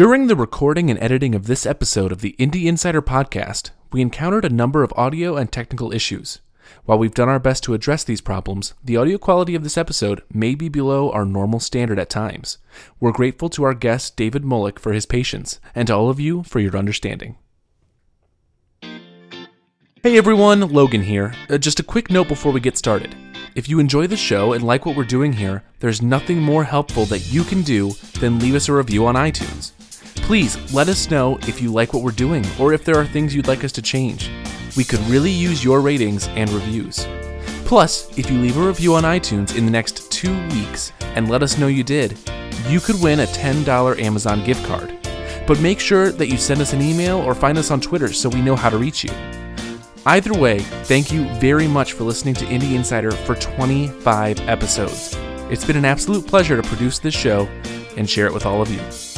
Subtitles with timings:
[0.00, 4.46] During the recording and editing of this episode of the Indie Insider podcast, we encountered
[4.46, 6.38] a number of audio and technical issues.
[6.86, 10.22] While we've done our best to address these problems, the audio quality of this episode
[10.32, 12.56] may be below our normal standard at times.
[12.98, 16.44] We're grateful to our guest, David Mullich, for his patience, and to all of you
[16.44, 17.36] for your understanding.
[20.02, 21.34] Hey everyone, Logan here.
[21.50, 23.14] Uh, just a quick note before we get started.
[23.54, 27.04] If you enjoy the show and like what we're doing here, there's nothing more helpful
[27.04, 29.72] that you can do than leave us a review on iTunes.
[30.16, 33.34] Please let us know if you like what we're doing or if there are things
[33.34, 34.30] you'd like us to change.
[34.76, 37.06] We could really use your ratings and reviews.
[37.64, 41.42] Plus, if you leave a review on iTunes in the next two weeks and let
[41.42, 42.18] us know you did,
[42.68, 44.96] you could win a $10 Amazon gift card.
[45.46, 48.28] But make sure that you send us an email or find us on Twitter so
[48.28, 49.10] we know how to reach you.
[50.06, 55.14] Either way, thank you very much for listening to Indie Insider for 25 episodes.
[55.50, 57.46] It's been an absolute pleasure to produce this show
[57.96, 59.09] and share it with all of you.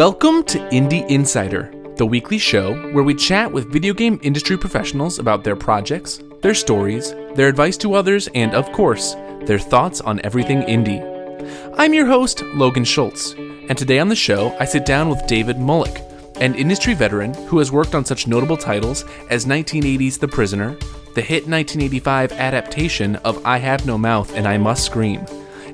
[0.00, 5.18] Welcome to Indie Insider, the weekly show where we chat with video game industry professionals
[5.18, 10.18] about their projects, their stories, their advice to others, and of course, their thoughts on
[10.24, 11.04] everything indie.
[11.76, 15.56] I'm your host, Logan Schultz, and today on the show, I sit down with David
[15.56, 16.00] Mullich,
[16.40, 20.78] an industry veteran who has worked on such notable titles as 1980's The Prisoner,
[21.14, 25.26] the hit 1985 adaptation of I Have No Mouth and I Must Scream,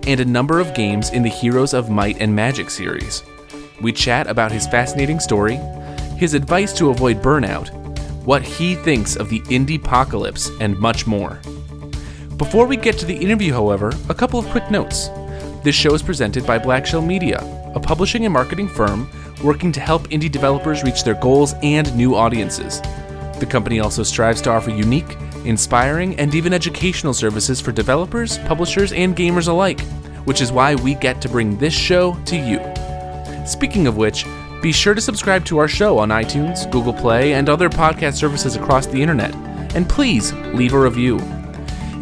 [0.05, 3.22] and a number of games in the Heroes of Might and Magic series.
[3.80, 5.56] We chat about his fascinating story,
[6.16, 7.69] his advice to avoid burnout,
[8.24, 11.38] what he thinks of the indie apocalypse, and much more.
[12.36, 15.08] Before we get to the interview, however, a couple of quick notes.
[15.62, 17.41] This show is presented by Black Shell Media,
[17.74, 19.10] a publishing and marketing firm
[19.42, 22.80] working to help indie developers reach their goals and new audiences.
[23.39, 28.92] The company also strives to offer unique, inspiring, and even educational services for developers, publishers,
[28.92, 29.80] and gamers alike,
[30.24, 32.58] which is why we get to bring this show to you.
[33.46, 34.27] Speaking of which,
[34.61, 38.57] be sure to subscribe to our show on iTunes, Google Play, and other podcast services
[38.57, 39.34] across the internet.
[39.74, 41.20] And please leave a review.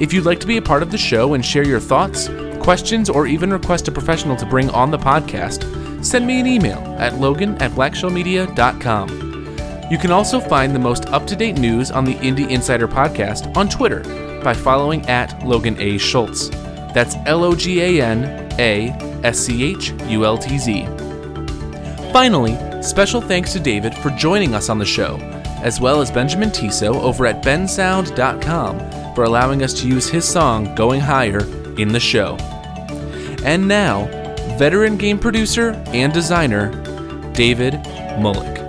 [0.00, 2.28] If you'd like to be a part of the show and share your thoughts,
[2.60, 6.78] questions, or even request a professional to bring on the podcast, send me an email
[6.98, 9.34] at logan at blackshellmedia.com.
[9.90, 13.54] You can also find the most up to date news on the Indie Insider podcast
[13.56, 14.00] on Twitter
[14.42, 15.98] by following at Logan A.
[15.98, 16.48] Schultz.
[16.94, 18.24] That's L O G A N
[18.58, 18.88] A
[19.24, 20.86] S C H U L T Z.
[22.14, 25.16] Finally, special thanks to David for joining us on the show,
[25.64, 30.72] as well as Benjamin Tissot over at bensound.com for allowing us to use his song
[30.76, 31.40] Going Higher
[31.76, 32.36] in the show.
[33.44, 34.04] And now,
[34.56, 36.70] veteran game producer and designer,
[37.32, 37.74] David
[38.20, 38.62] Mullich.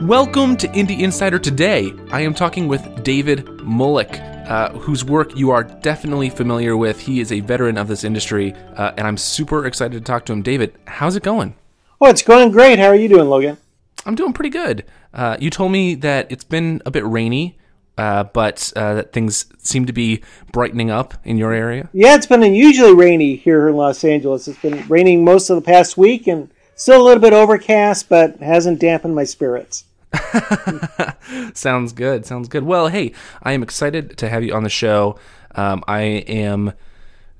[0.00, 1.92] Welcome to Indie Insider today.
[2.10, 7.00] I am talking with David Mullich uh, whose work you are definitely familiar with.
[7.00, 10.32] He is a veteran of this industry, uh, and I'm super excited to talk to
[10.32, 10.42] him.
[10.42, 11.54] David, how's it going?
[12.00, 12.78] Oh, it's going great.
[12.78, 13.58] How are you doing, Logan?
[14.06, 14.84] I'm doing pretty good.
[15.12, 17.58] Uh, you told me that it's been a bit rainy,
[17.98, 20.22] uh, but uh, that things seem to be
[20.52, 21.90] brightening up in your area.
[21.92, 24.48] Yeah, it's been unusually rainy here in Los Angeles.
[24.48, 28.36] It's been raining most of the past week and still a little bit overcast, but
[28.36, 29.84] hasn't dampened my spirits.
[31.54, 32.26] Sounds good.
[32.26, 32.64] Sounds good.
[32.64, 35.18] Well, hey, I am excited to have you on the show.
[35.54, 36.72] Um, I am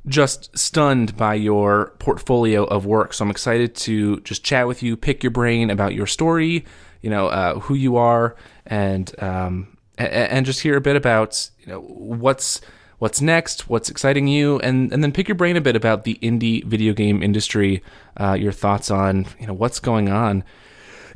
[0.07, 3.13] just stunned by your portfolio of work.
[3.13, 6.65] So I'm excited to just chat with you, pick your brain about your story,
[7.03, 8.37] you know, uh, who you are,
[8.67, 12.61] and um, and just hear a bit about you know what's
[12.99, 16.19] what's next, what's exciting you, and and then pick your brain a bit about the
[16.23, 17.83] indie video game industry,
[18.17, 20.45] uh, your thoughts on you know what's going on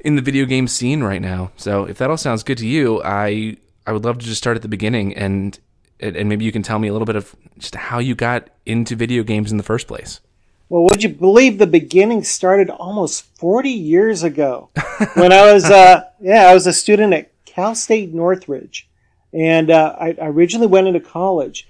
[0.02, 1.50] in the video game scene right now.
[1.56, 4.56] So if that all sounds good to you, I I would love to just start
[4.56, 5.58] at the beginning and
[6.00, 8.96] and maybe you can tell me a little bit of just how you got into
[8.96, 10.20] video games in the first place.
[10.68, 14.70] Well, would you believe the beginning started almost 40 years ago
[15.14, 18.88] when I was, uh, yeah, I was a student at Cal State Northridge.
[19.34, 21.68] And uh, I, originally went into college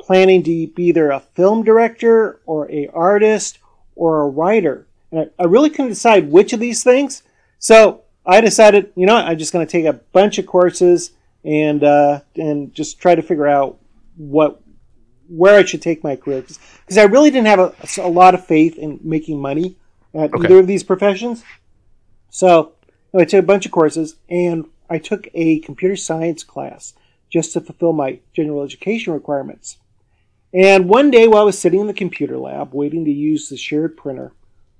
[0.00, 3.58] planning to be either a film director or a artist
[3.96, 4.86] or a writer.
[5.10, 7.24] And I really couldn't decide which of these things.
[7.58, 11.12] So I decided, you know, what, I'm just going to take a bunch of courses
[11.44, 13.78] and uh, and just try to figure out
[14.16, 14.60] what
[15.28, 18.44] where I should take my career because I really didn't have a, a, lot of
[18.46, 19.76] faith in making money
[20.14, 20.44] at okay.
[20.44, 21.44] either of these professions.
[22.30, 22.72] So
[23.14, 26.94] I took a bunch of courses, and I took a computer science class
[27.30, 29.76] just to fulfill my general education requirements.
[30.52, 33.56] And one day while I was sitting in the computer lab waiting to use the
[33.58, 34.32] shared printer,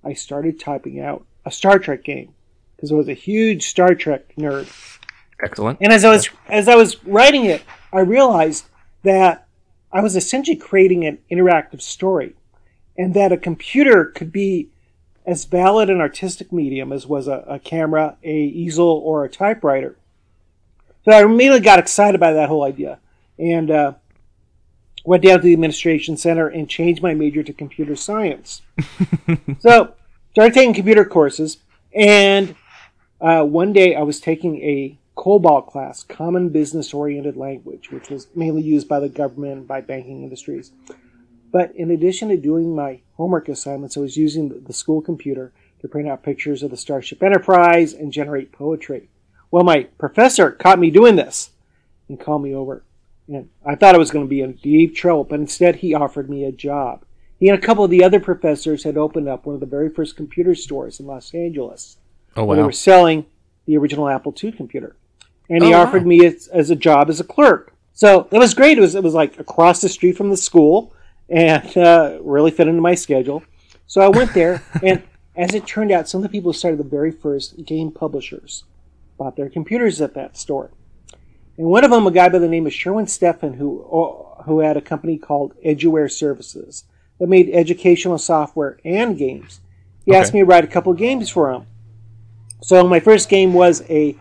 [0.02, 2.32] I started typing out a Star Trek game
[2.78, 4.72] because I was a huge Star Trek nerd.
[5.42, 5.78] Excellent.
[5.80, 8.66] And as I was as I was writing it, I realized
[9.02, 9.48] that
[9.92, 12.34] I was essentially creating an interactive story,
[12.96, 14.70] and that a computer could be
[15.26, 19.96] as valid an artistic medium as was a, a camera, a easel, or a typewriter.
[21.04, 23.00] So I immediately got excited by that whole idea,
[23.38, 23.92] and uh,
[25.04, 28.62] went down to the administration center and changed my major to computer science.
[29.58, 29.94] so
[30.30, 31.58] started taking computer courses,
[31.94, 32.54] and
[33.20, 38.28] uh, one day I was taking a COBOL class, Common Business Oriented Language, which was
[38.34, 40.70] mainly used by the government and by banking industries.
[41.50, 45.88] But in addition to doing my homework assignments, I was using the school computer to
[45.88, 49.08] print out pictures of the Starship Enterprise and generate poetry.
[49.50, 51.50] Well, my professor caught me doing this
[52.08, 52.84] and called me over.
[53.26, 56.30] And I thought I was going to be in deep trouble, but instead he offered
[56.30, 57.04] me a job.
[57.38, 59.88] He and a couple of the other professors had opened up one of the very
[59.88, 61.96] first computer stores in Los Angeles.
[62.38, 63.26] Oh, Where they were selling
[63.66, 64.96] the original Apple II computer.
[65.50, 65.82] And he Oh, wow.
[65.86, 67.72] offered me as, as a job as a clerk.
[67.94, 68.78] So it was great.
[68.78, 70.92] It was, it was like across the street from the school
[71.28, 73.42] and uh, really fit into my schedule.
[73.86, 75.02] So I went there, and
[75.36, 78.64] as it turned out, some of the people who started the very first game publishers
[79.16, 80.70] bought their computers at that store.
[81.56, 84.60] And one of them, a guy by the name of Sherwin Steffin, who uh, who
[84.60, 86.84] had a company called Eduware Services
[87.18, 89.60] that made educational software and games.
[90.06, 91.66] He asked me to write a couple of games for him.
[92.60, 94.16] So my first game was a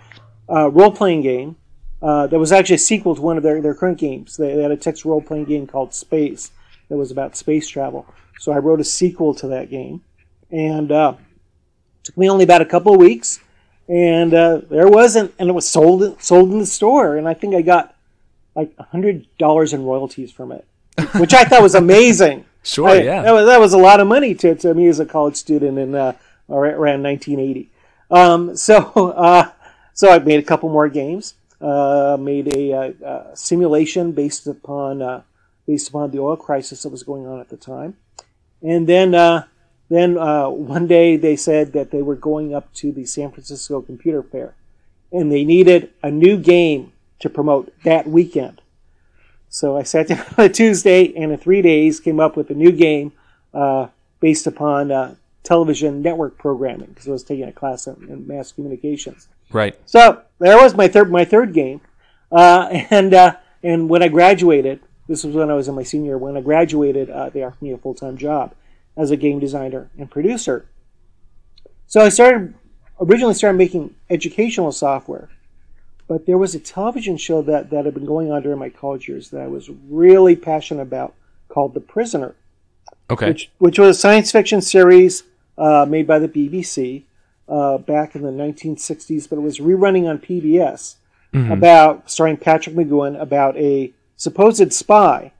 [0.49, 1.55] uh, role-playing game
[2.01, 4.37] uh, that was actually a sequel to one of their, their current games.
[4.37, 6.51] They, they had a text role-playing game called Space
[6.89, 8.05] that was about space travel.
[8.39, 10.01] So I wrote a sequel to that game,
[10.51, 11.15] and uh,
[12.03, 13.39] took me only about a couple of weeks,
[13.89, 17.55] and uh, there wasn't, and it was sold sold in the store, and I think
[17.55, 17.95] I got
[18.55, 20.65] like a hundred dollars in royalties from it,
[21.15, 22.45] which I thought was amazing.
[22.63, 23.21] Sure, I- yeah.
[23.23, 25.77] that was, that was a lot of money to, to me as a college student
[25.79, 26.13] in uh,
[26.49, 27.71] around 1980.
[28.09, 29.51] Um, so uh,
[29.93, 31.35] so I made a couple more games.
[31.59, 35.23] Uh, made a, uh uh simulation based upon uh,
[35.65, 37.97] based upon the oil crisis that was going on at the time,
[38.61, 39.43] and then uh,
[39.89, 44.21] then one day they said that they were going up to the San Francisco Computer
[44.21, 44.53] Fair,
[45.11, 48.61] and they needed a new game to promote that weekend.
[49.49, 52.53] So I sat down on a Tuesday and in three days came up with a
[52.53, 53.13] new game
[54.19, 55.17] based upon
[55.47, 59.29] television network programming because I was taking a class in, in mass communications.
[59.49, 59.79] Right.
[59.85, 61.79] So there was my third my third game,
[62.31, 66.11] uh, and uh, and when I graduated, this was when I was in my senior.
[66.11, 68.53] year, When I graduated, uh, they offered me a full time job
[68.97, 70.65] as a game designer and producer.
[71.85, 72.53] So I started
[72.99, 75.29] originally started making educational software,
[76.09, 79.07] but there was a television show that that had been going on during my college
[79.07, 81.13] years that I was really passionate about
[81.47, 82.35] called The Prisoner
[83.09, 83.29] Okay.
[83.29, 85.23] which which was a science fiction series
[85.57, 87.03] uh, made by the BBC
[87.47, 90.95] uh, back in the 1960s, but it was rerunning on PBS
[91.51, 95.31] about starring Patrick McGoohan about a supposed spy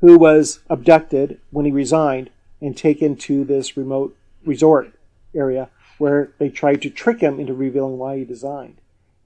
[0.00, 2.30] who was abducted when he resigned
[2.60, 4.92] and taken to this remote resort
[5.34, 5.68] area
[5.98, 8.76] where they tried to trick him into revealing why he designed.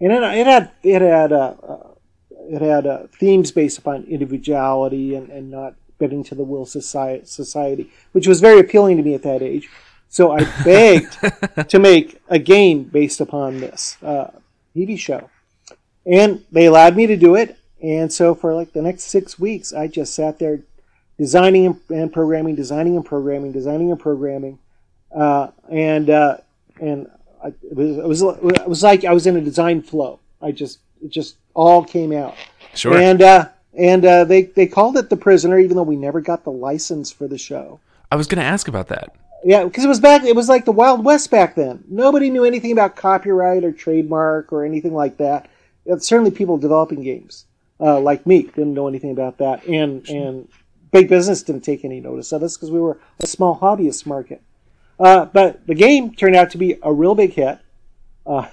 [0.00, 1.88] And it, it had it had uh, uh,
[2.50, 6.68] it had uh, themes based upon individuality and, and not bending to the will of
[6.68, 9.68] society, society, which was very appealing to me at that age.
[10.08, 11.18] So I begged
[11.68, 14.30] to make a game based upon this uh,
[14.75, 15.28] TV show,
[16.04, 17.58] and they allowed me to do it.
[17.82, 20.60] And so for like the next six weeks, I just sat there
[21.18, 24.58] designing and- programming, designing and programming, designing and programming,
[25.14, 26.38] uh, and uh,
[26.80, 27.10] and
[27.42, 30.20] I, it was it was it was like I was in a design flow.
[30.40, 32.34] I just it just all came out.
[32.75, 32.96] Sure.
[32.96, 36.44] And uh, and uh, they they called it the prisoner, even though we never got
[36.44, 37.80] the license for the show.
[38.10, 39.14] I was going to ask about that.
[39.45, 40.25] Yeah, because it was back.
[40.25, 41.85] It was like the Wild West back then.
[41.88, 45.49] Nobody knew anything about copyright or trademark or anything like that.
[45.90, 47.45] Uh, certainly, people developing games
[47.81, 50.49] uh, like me didn't know anything about that, and and
[50.90, 54.43] big business didn't take any notice of us because we were a small hobbyist market.
[54.99, 57.59] Uh, but the game turned out to be a real big hit
[58.26, 58.49] uh,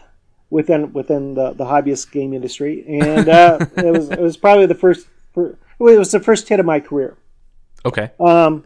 [0.50, 4.76] within within the, the hobbyist game industry, and uh, it was it was probably the
[4.76, 5.08] first.
[5.34, 7.18] fir- It was the first hit of my career.
[7.86, 8.12] Okay.
[8.20, 8.66] Um,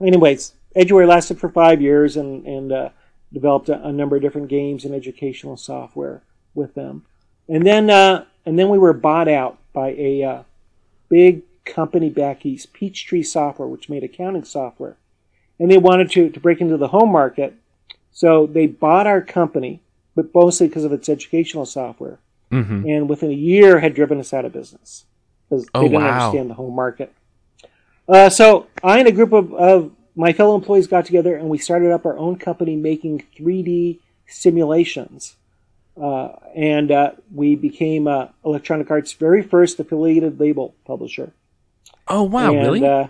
[0.00, 2.88] anyways, Eduware lasted for five years and and uh,
[3.32, 6.22] developed a, a number of different games and educational software
[6.54, 7.04] with them,
[7.48, 10.42] and then uh, and then we were bought out by a uh,
[11.08, 14.96] big company back east, Peachtree Software, which made accounting software,
[15.58, 17.54] and they wanted to to break into the home market,
[18.12, 19.80] so they bought our company,
[20.14, 22.18] but mostly because of its educational software,
[22.50, 25.04] hmm and within a year had driven us out of business
[25.48, 26.14] because they Oh, didn't wow.
[26.14, 27.12] understand the home market.
[28.08, 31.58] Uh, so I and a group of, of my fellow employees got together and we
[31.58, 35.36] started up our own company making 3D simulations.
[35.96, 41.32] Uh, and uh, we became uh, Electronic Arts' very first affiliated label publisher.
[42.08, 42.84] Oh wow, and, really?
[42.84, 43.08] Uh,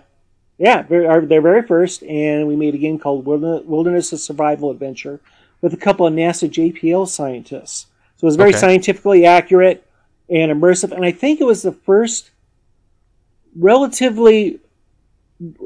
[0.58, 4.20] yeah, very, our, their very first, and we made a game called Wilderness, Wilderness of
[4.20, 5.20] Survival Adventure
[5.62, 7.86] with a couple of NASA JPL scientists.
[8.16, 8.58] So it was very Okay.
[8.58, 9.86] scientifically accurate
[10.28, 12.30] and immersive, and I think it was the first
[13.56, 14.60] relatively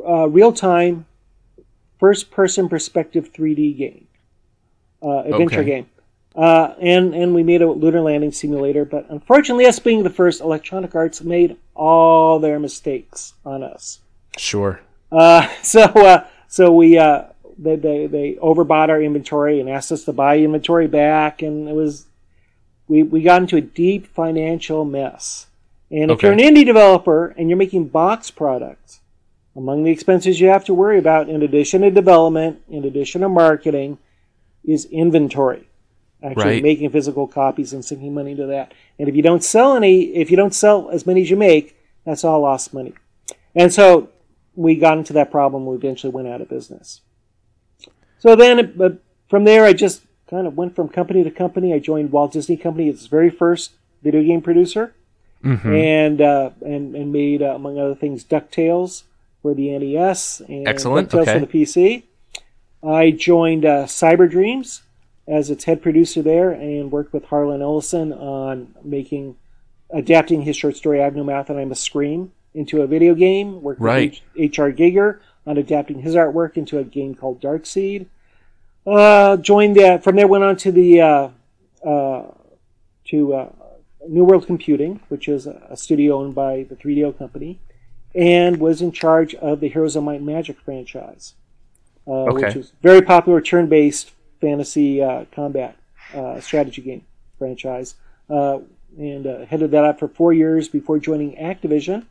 [0.06, 0.28] uh,
[2.02, 4.06] real-time, first-person perspective 3D game,
[5.02, 5.64] uh, adventure Okay.
[5.64, 5.86] game.
[6.34, 10.40] Uh, and and we made a lunar landing simulator, but unfortunately, us being the first,
[10.40, 14.00] Electronic Arts made all their mistakes on us.
[14.38, 14.80] sure.
[15.10, 17.24] Uh, so uh, so we uh,
[17.58, 21.74] they, they they overbought our inventory and asked us to buy inventory back, and it
[21.74, 22.06] was
[22.88, 25.48] we we got into a deep financial mess.
[25.90, 26.28] And if Okay.
[26.28, 29.01] you're an indie developer and you're making box products,
[29.56, 33.28] among the expenses you have to worry about, in addition to development, in addition to
[33.28, 33.98] marketing,
[34.64, 35.68] is inventory.
[36.22, 36.62] Actually, Right.
[36.62, 38.72] making physical copies and sinking money into that.
[38.98, 41.76] And if you don't sell any, if you don't sell as many as you make,
[42.04, 42.94] that's all lost money.
[43.54, 44.08] And so
[44.54, 45.66] we got into that problem.
[45.66, 47.00] We eventually went out of business.
[48.18, 51.74] So then, but from there, I just kind of went from company to company.
[51.74, 54.94] I joined Walt Disney Company, its very first video game producer,
[55.42, 59.02] hmm and uh, and and made uh, among other things Ducktales
[59.42, 61.32] for the NES and Excellent, okay.
[61.34, 62.04] for the PC.
[62.82, 64.82] I joined uh, Cyber Dreams
[65.28, 69.36] as its head producer there, and worked with Harlan Ellison on making
[69.90, 73.14] adapting his short story "I Have No Mouth and I Must Scream" into a video
[73.14, 73.62] game.
[73.62, 74.20] Worked Right.
[74.34, 74.72] with H.R.
[74.72, 78.06] Giger on adapting his artwork into a game called Darkseed.
[78.86, 81.28] Uh, joined the, from there went on to the uh,
[81.84, 82.24] uh,
[83.06, 83.48] to uh,
[84.08, 87.60] New World Computing, which is a studio owned by the 3DO company,
[88.14, 91.34] and was in charge of the Heroes of Might and Magic franchise,
[92.06, 92.60] uh, which Okay.
[92.60, 95.76] is very popular turn-based fantasy uh, combat
[96.14, 97.02] uh, strategy game
[97.38, 97.94] franchise.
[98.28, 98.60] Uh,
[98.98, 102.04] and uh, headed that up for four years before joining Activision,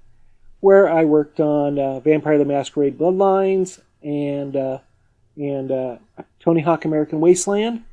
[0.62, 4.79] where I worked on uh, Vampire the Masquerade Bloodlines and uh,
[5.38, 5.98] and uh,
[6.39, 7.84] Tony Hawk American Wasteland.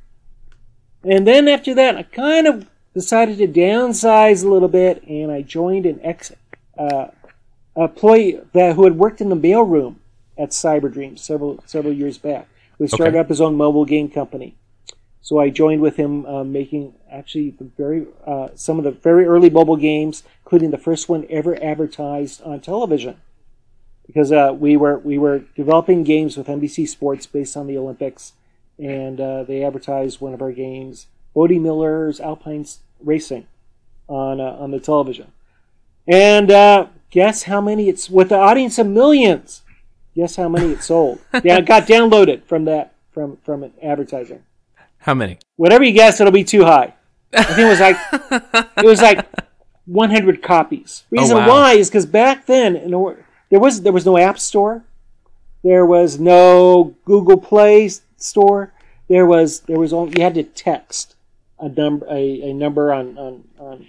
[1.03, 5.43] And then after that, I kind of decided to downsize a little bit, and I
[5.43, 6.31] joined an ex
[6.77, 7.07] uh,
[7.83, 9.95] employee that who had worked in the mailroom
[10.37, 12.47] at Cyber Dreams several several years back.
[12.77, 13.19] Who started Okay.
[13.19, 14.55] up his own mobile game company.
[15.21, 19.25] So I joined with him, uh, making actually the very uh, some of the very
[19.25, 23.17] early mobile games, including the first one ever advertised on television.
[24.07, 28.33] Because uh, we were we were developing games with NBC Sports based on the Olympics,
[28.79, 32.65] and uh, they advertised one of our games, Bode Miller's Alpine
[33.03, 33.45] Racing,
[34.07, 35.31] on uh, on the television.
[36.07, 39.63] And uh, guess how many it's with the audience of millions.
[40.15, 41.19] Guess how many it sold?
[41.43, 44.43] yeah, it got downloaded from that from from an advertising
[44.99, 45.39] How many?
[45.55, 46.93] whatever you guess, it'll be too high.
[47.33, 47.97] I think it was like
[48.77, 49.25] it was like
[49.85, 51.03] 100 copies.
[51.11, 51.47] Reason wow.
[51.47, 54.83] why is because back then, in order, there was there was no App Store,
[55.63, 58.73] there was no Google Play Store.
[59.07, 61.15] There was there was only you had to text
[61.59, 63.85] a number a, a number on on on,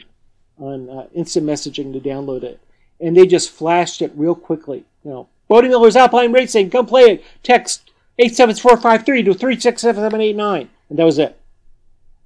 [0.58, 2.60] on uh, instant messaging to download it,
[3.00, 4.84] and they just flashed it real quickly.
[5.04, 7.24] You know, Bode Miller's Alpine Racing, come play it.
[7.42, 11.04] Text eight seven four five three to three six seven seven eight nine, and that
[11.04, 11.40] was it.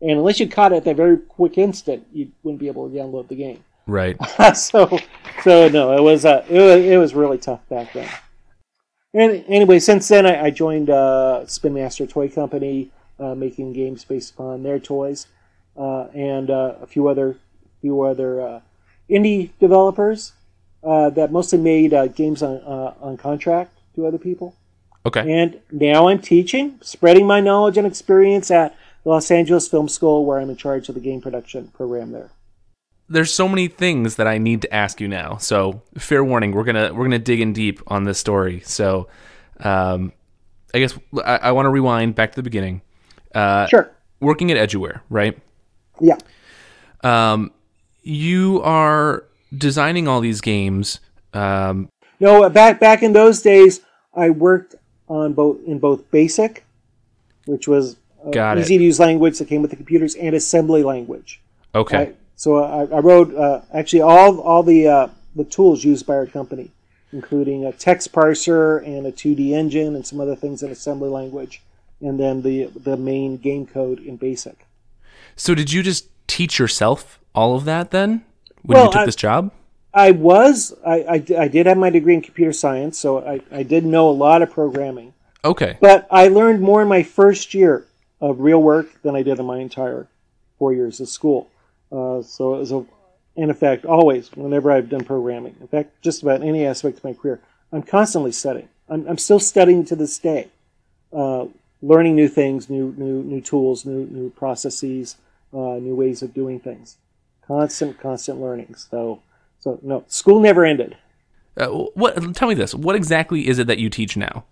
[0.01, 2.95] And unless you caught it at that very quick instant, you wouldn't be able to
[2.95, 3.65] download the game.
[3.87, 4.17] Right.
[4.55, 4.99] so,
[5.43, 8.09] so no, it was uh, it was it was really tough back then.
[9.15, 12.91] And anyway, since then I, I joined uh, Spin Master Toy Company,
[13.21, 15.29] uh, making games based upon their toys,
[15.77, 17.37] uh, and uh, a few other
[17.81, 18.61] few other uh,
[19.09, 20.33] indie developers
[20.85, 24.55] uh, that mostly made uh, games on uh, on contract to other people.
[25.07, 25.31] Okay.
[25.31, 30.25] And now I'm teaching, spreading my knowledge and experience at the Los Angeles Film School,
[30.25, 32.31] where I'm in charge of the game production program there.
[33.07, 35.37] There's so many things that I need to ask you now.
[35.37, 38.61] So fair warning, we're gonna we're gonna dig in deep on this story.
[38.61, 39.09] So,
[39.61, 40.13] um,
[40.73, 42.81] I guess I, I want to rewind back to the beginning.
[43.35, 43.91] Uh, Sure.
[44.21, 45.39] Working at Eduware, right?
[46.01, 46.17] Yeah.
[47.03, 47.53] Um,
[48.03, 49.25] you are
[49.57, 51.01] designing all these games.
[51.33, 51.89] Um,
[52.21, 53.81] No, back back in those days,
[54.15, 54.75] I worked
[55.09, 56.63] on both in both BASIC,
[57.47, 61.41] which was uh, easy to use language that came with the computers, and assembly language.
[61.75, 61.97] okay.
[61.99, 66.15] I- so I, I wrote uh, actually all all the uh, the tools used by
[66.15, 66.73] our company,
[67.13, 71.63] including a text parser and a 2D engine and some other things in assembly language,
[72.01, 74.57] and then the the main game code in BASIC.
[75.37, 78.25] So did you just teach yourself all of that then
[78.65, 79.53] when Well, you took I- this job?
[79.97, 83.63] I was I, I, I did have my degree in computer science, so I, I
[83.63, 85.15] did know a lot of programming.
[85.45, 85.79] Okay.
[85.81, 87.87] But I learned more in my first year
[88.21, 90.09] of real work than I did in my entire
[90.59, 91.49] four years of school.
[91.93, 92.85] Uh, so it was, a,
[93.37, 97.13] in effect, always, whenever I've done programming, in fact, just about any aspect of my
[97.13, 97.41] career,
[97.71, 98.69] I'm constantly studying.
[98.89, 100.49] I'm, I'm still studying to this day,
[101.13, 101.47] uh,
[101.83, 105.17] learning new things, new, new, new tools, new, new processes,
[105.53, 106.97] uh, new ways of doing things.
[107.47, 108.75] Constant, constant learning.
[108.75, 109.23] So,
[109.61, 110.97] so no, school never ended.
[111.57, 112.35] Uh, what?
[112.35, 112.75] Tell me this.
[112.75, 114.45] What exactly is it that you teach now?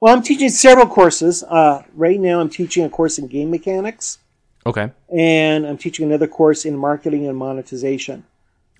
[0.00, 1.42] Well, I'm teaching several courses.
[1.42, 4.18] Uh, right now, I'm teaching a course in game mechanics,
[4.66, 4.90] Okay.
[5.08, 8.24] and I'm teaching another course in marketing and monetization.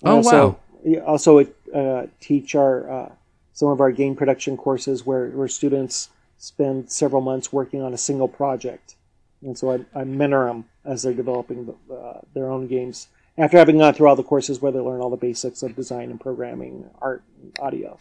[0.03, 1.01] Oh, also, wow!
[1.05, 1.39] Also,
[1.73, 3.11] uh, teach our uh,
[3.53, 7.97] some of our game production courses where, where students spend several months working on a
[7.97, 8.95] single project,
[9.41, 13.07] and so I, I mentor them as they're developing the, uh, their own games.
[13.37, 16.09] After having gone through all the courses where they learn all the basics of design
[16.09, 17.97] and programming, art, and audio.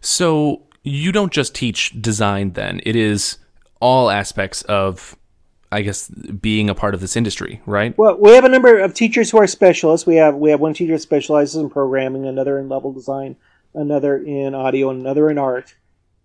[0.00, 2.80] So you don't just teach design then.
[2.86, 3.38] It is
[3.80, 5.16] all aspects of
[5.74, 7.98] I guess being a part of this industry, right?
[7.98, 10.06] Well, we have a number of teachers who are specialists.
[10.06, 13.34] We have we have one teacher specializes in programming, another in level design,
[13.74, 15.74] another in audio, and another in art.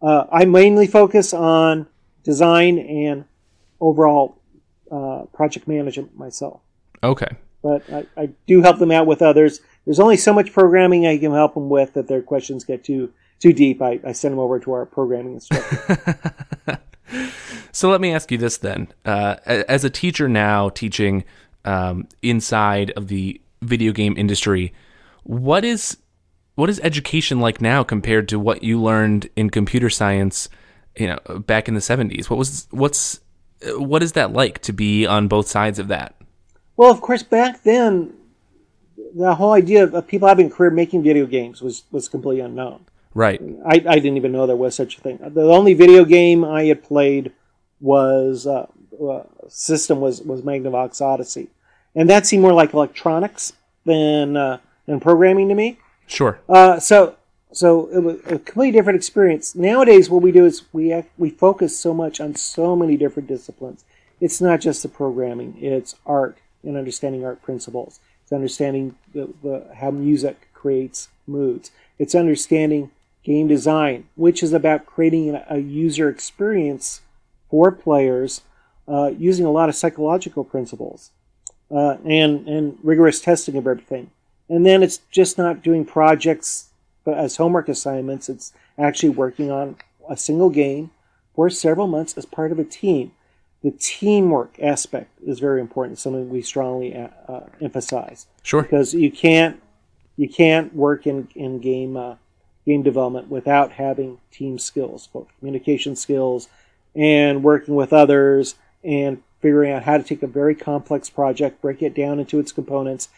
[0.04, 1.88] Uh, I mainly focus on
[2.24, 3.26] design and
[3.80, 4.40] overall
[4.92, 6.62] uh, project management myself,
[7.04, 7.30] Okay.
[7.62, 9.62] But I, I do help them out with others.
[9.86, 13.12] There's only so much programming I can help them with that their questions get too
[13.40, 13.82] too deep.
[13.82, 16.80] I, I send them over to our programming instructor.
[17.72, 21.24] So let me ask you this then: uh, as a teacher now teaching
[21.66, 24.74] um, inside of the video game industry,
[25.24, 25.98] what is
[26.56, 30.50] what is education like now compared to what you learned in computer science?
[30.98, 32.30] You know, back in the seventies.
[32.30, 33.22] What was what's
[33.76, 36.19] what is that like to be on both sides of that?
[36.80, 38.14] Well, of course, back then,
[39.14, 42.86] the whole idea of people having a career making video games was, was completely unknown.
[43.14, 43.42] Right.
[43.66, 45.20] I, I didn't even know there was such a thing.
[45.22, 47.34] The only video game I had played
[47.82, 51.50] was uh, uh, system was was Magnavox Odyssey,
[51.96, 53.52] and that seemed more like electronics
[53.84, 55.80] than uh, than programming to me.
[56.08, 56.40] Sure.
[56.48, 57.18] Uh, so
[57.52, 59.54] so it was a completely different experience.
[59.54, 63.28] Nowadays, what we do is we act, we focus so much on so many different
[63.28, 63.84] disciplines.
[64.22, 68.00] It's not just the programming; it's art and understanding art principles.
[68.24, 71.72] It's understanding the, the how music creates moods.
[71.98, 72.92] It's understanding
[73.24, 77.02] game design, which is about creating a, a user experience
[77.50, 78.42] for players
[78.88, 81.12] uh, using a lot of psychological principles
[81.72, 84.12] uh, and and rigorous testing of everything.
[84.48, 86.70] And then it's just not doing projects
[87.06, 88.30] but as homework assignments.
[88.30, 89.78] It's actually working on
[90.10, 90.92] a single game
[91.36, 93.12] for several months as part of a team.
[93.64, 96.00] The teamwork aspect is very important.
[96.00, 98.62] Something we strongly uh, uh, emphasize Sure.
[98.62, 99.62] because you can't
[100.16, 102.16] you can't work in in game uh,
[102.66, 106.48] game development without having team skills, both communication skills
[106.96, 111.82] and working with others and figuring out how to take a very complex project, break
[111.82, 113.10] it down into its components,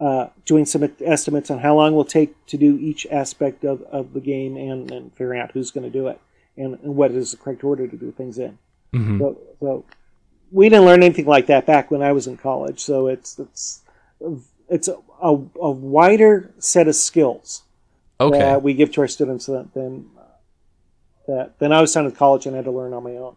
[0.00, 3.82] uh, doing some estimates on how long it will take to do each aspect of,
[3.82, 6.20] of the game, and, and figuring out who's going to do it
[6.56, 8.58] and, and what is the correct order to do things in.
[8.92, 9.18] Mhm.
[9.18, 9.84] So, so
[10.50, 12.80] we didn't learn anything like that back when I was in college.
[12.80, 13.82] So it's it's
[14.68, 17.62] it's a, a, a wider set of skills
[18.20, 18.38] Okay.
[18.38, 20.10] that we give to our students than than,
[21.26, 23.36] that than I was done in college and I had to learn on my own.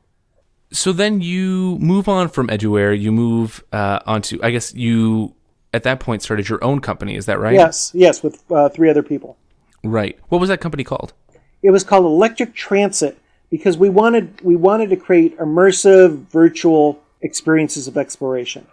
[0.71, 2.99] So then you move on from Eduware.
[2.99, 4.39] You move uh, onto.
[4.43, 5.35] I guess you
[5.73, 7.15] at that point started your own company.
[7.15, 7.53] Is that right?
[7.53, 9.37] Yes, yes, with uh, three other people.
[9.83, 10.17] Right.
[10.29, 11.13] What was that company called?
[11.61, 13.17] It was called Electric Transit
[13.49, 18.67] because we wanted we wanted to create immersive virtual experiences of exploration.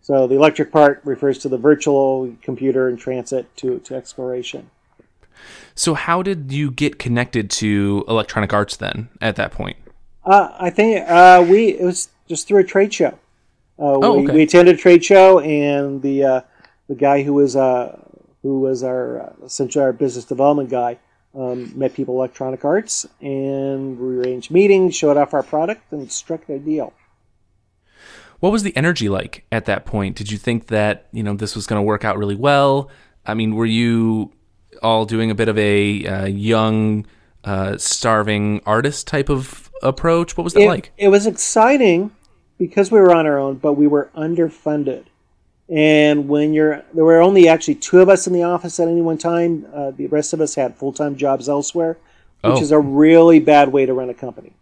[0.00, 4.70] So the electric part refers to the virtual computer and transit to, to exploration.
[5.74, 9.08] So how did you get connected to Electronic Arts then?
[9.22, 9.78] At that point.
[10.24, 13.18] Uh, I think uh, we it was just through a trade show.
[13.78, 14.34] Uh, Oh, we, okay.
[14.34, 16.40] we attended a trade show, and the uh,
[16.88, 17.98] the guy who was uh,
[18.42, 20.98] who was our uh, essentially our business development guy
[21.34, 26.10] um, met people at Electronic Arts, and we arranged meetings, showed off our product, and
[26.10, 26.92] struck a deal.
[28.40, 30.16] What was the energy like at that point?
[30.16, 32.90] Did you think that you know this was going to work out really well?
[33.26, 34.32] I mean, were you
[34.82, 37.06] all doing a bit of a uh, young,
[37.44, 40.36] uh, starving artist type of approach?
[40.36, 40.92] What was that it, like?
[40.98, 42.10] it was exciting
[42.58, 45.06] because we were on our own, but we were underfunded.
[45.68, 49.00] And when you're, there were only actually two of us in the office at any
[49.00, 49.66] one time.
[49.72, 51.96] Uh, the rest of us had full time jobs elsewhere,
[52.42, 52.60] which Oh.
[52.60, 54.52] is a really bad way to run a company.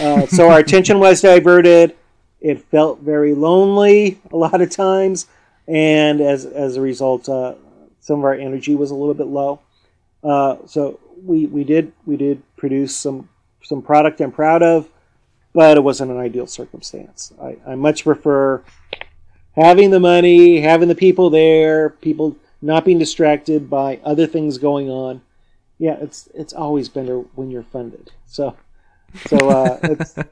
[0.00, 1.94] Uh, so our attention was diverted.
[2.40, 5.26] It felt very lonely a lot of times.
[5.66, 7.54] and as as a result, uh,
[8.00, 9.60] some of our energy was a little bit low.
[10.22, 13.28] Uh, so we we did we did produce some
[13.62, 14.88] some product I'm proud of,
[15.54, 17.32] but it wasn't an ideal circumstance.
[17.40, 18.62] I, I much prefer
[19.56, 24.88] having the money, having the people there, people not being distracted by other things going
[24.88, 25.20] on.
[25.78, 28.12] Yeah, it's it's always better when you're funded.
[28.26, 28.56] So
[29.26, 30.26] so uh, it's, there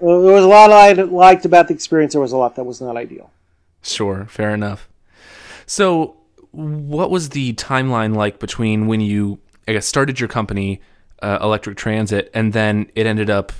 [0.00, 2.12] was a lot I liked about the experience.
[2.12, 3.30] There was a lot that was not ideal.
[3.82, 4.88] Sure, fair enough.
[5.66, 6.16] So,
[6.50, 10.80] what was the timeline like between when you, I guess, started your company,
[11.22, 13.52] uh, Electric Transit, and then it ended up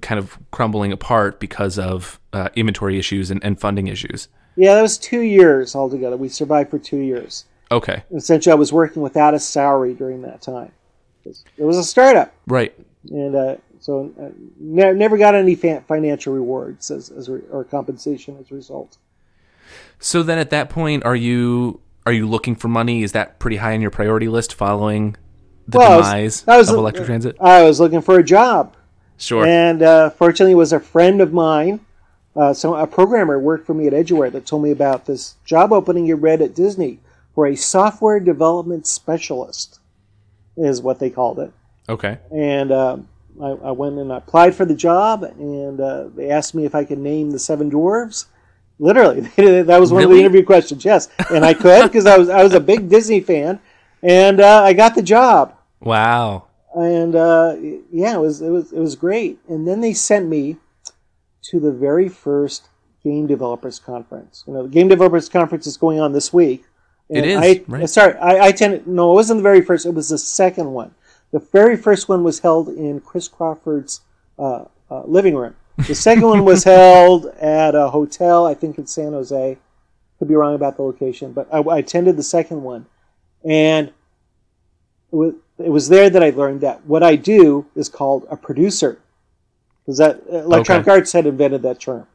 [0.00, 4.28] kind of crumbling apart because of uh, inventory issues and, and funding issues?
[4.56, 6.16] Yeah, that was two years altogether.
[6.16, 7.44] We survived for two years.
[7.70, 8.02] Okay.
[8.14, 10.72] Essentially, I was working without a salary during that time.
[11.24, 12.32] It was a startup.
[12.46, 12.72] Right.
[13.10, 14.28] And uh, so uh,
[14.60, 18.96] ne- never got any fa- financial rewards as, as re- or compensation as a result.
[19.98, 23.02] So then, at that point, are you are you looking for money?
[23.02, 25.16] Is that pretty high on your priority list following
[25.66, 27.36] the Well, I was- demise I was- of electric transit?
[27.40, 28.76] I was looking for a job.
[29.18, 29.46] Sure.
[29.46, 31.80] And uh, fortunately, it was a friend of mine,
[32.34, 35.72] uh, so a programmer worked for me at Eduware that told me about this job
[35.72, 36.98] opening you read at Disney
[37.34, 39.78] for a software development specialist,
[40.56, 41.52] is what they called it.
[41.88, 42.18] okay.
[42.30, 43.08] And um
[43.40, 46.84] I, I went and applied for the job, and uh, they asked me if I
[46.84, 48.26] could name the seven dwarves.
[48.78, 49.20] Literally,
[49.62, 50.84] that was one of the interview questions.
[50.84, 53.60] Yes, and I could because I was I was a big Disney fan,
[54.02, 56.45] and uh, I got the job Wow.
[56.76, 57.56] And uh,
[57.90, 59.38] yeah, it was it was it was great.
[59.48, 60.56] And then they sent me
[61.44, 62.68] to the very first
[63.02, 64.44] game developers conference.
[64.46, 66.64] You know, the game developers conference is going on this week.
[67.08, 67.88] It is, I, right.
[67.88, 69.86] Sorry, I, I tended no, it wasn't the very first.
[69.86, 70.94] It was the second one.
[71.32, 74.02] The very first one was held in Chris Crawford's
[74.38, 75.56] uh, uh, living room.
[75.86, 79.56] The second one was held at a hotel, I think in San Jose.
[80.18, 82.86] Could be wrong about the location, but I, I attended the second one,
[83.44, 83.92] and
[85.12, 88.36] it was, it was there that I learned that what I do is called a
[88.36, 88.98] producer.
[89.84, 90.98] Because that Electronic Okay.
[90.98, 92.06] Arts had invented that term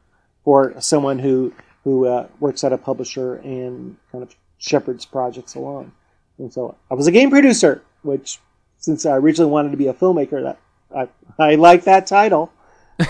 [0.44, 5.90] for someone who who uh, works at a publisher and kind of shepherds projects along.
[6.38, 8.38] And so I was a game producer, which
[8.78, 10.58] since I originally wanted to be a filmmaker, that
[10.94, 11.08] I
[11.42, 12.52] I like that title.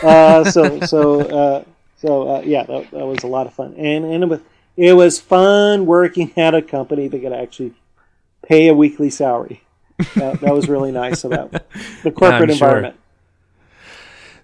[0.02, 1.64] Uh, so so uh,
[1.96, 4.40] so uh, yeah, that, that was a lot of fun, and and it was
[4.76, 7.74] it was fun working at a company that could actually
[8.42, 9.62] pay a weekly salary.
[10.14, 11.52] That, that was really nice about
[12.02, 12.68] the corporate sure.
[12.68, 12.96] environment.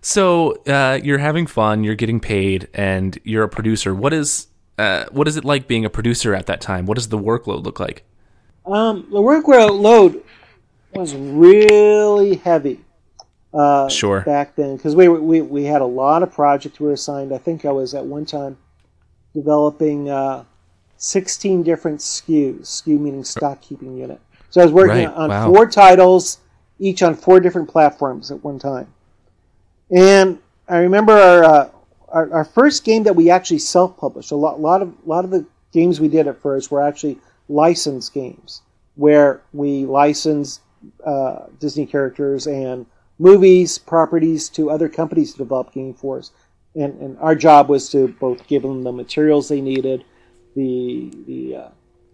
[0.00, 3.94] So uh, you're having fun, you're getting paid, and you're a producer.
[3.94, 4.46] What is
[4.78, 6.86] uh, what is it like being a producer at that time?
[6.86, 8.04] What does the workload look like?
[8.64, 10.22] Um, the workload
[10.94, 12.80] was really heavy.
[13.52, 14.20] Uh, Sure.
[14.20, 17.32] Back then, because we, we we had a lot of projects we were assigned.
[17.32, 18.58] I think I was at one time
[19.34, 20.44] developing uh,
[20.98, 22.60] 16 different SKUs.
[22.60, 24.20] SKU meaning stock keeping unit.
[24.50, 25.52] So I was working Right, on wow.
[25.52, 26.38] four titles,
[26.78, 28.92] each on four different platforms at one time.
[29.90, 31.70] And I remember our, uh,
[32.08, 34.30] our our first game that we actually self-published.
[34.30, 38.14] A lot, lot of lot of the games we did at first were actually licensed
[38.14, 38.62] games,
[38.96, 40.60] where we licensed
[41.04, 42.86] uh, Disney characters and
[43.18, 46.30] movies, properties to other companies to develop game for us.
[46.74, 50.04] And, and our job was to both give them the materials they needed,
[50.54, 51.68] the the, uh,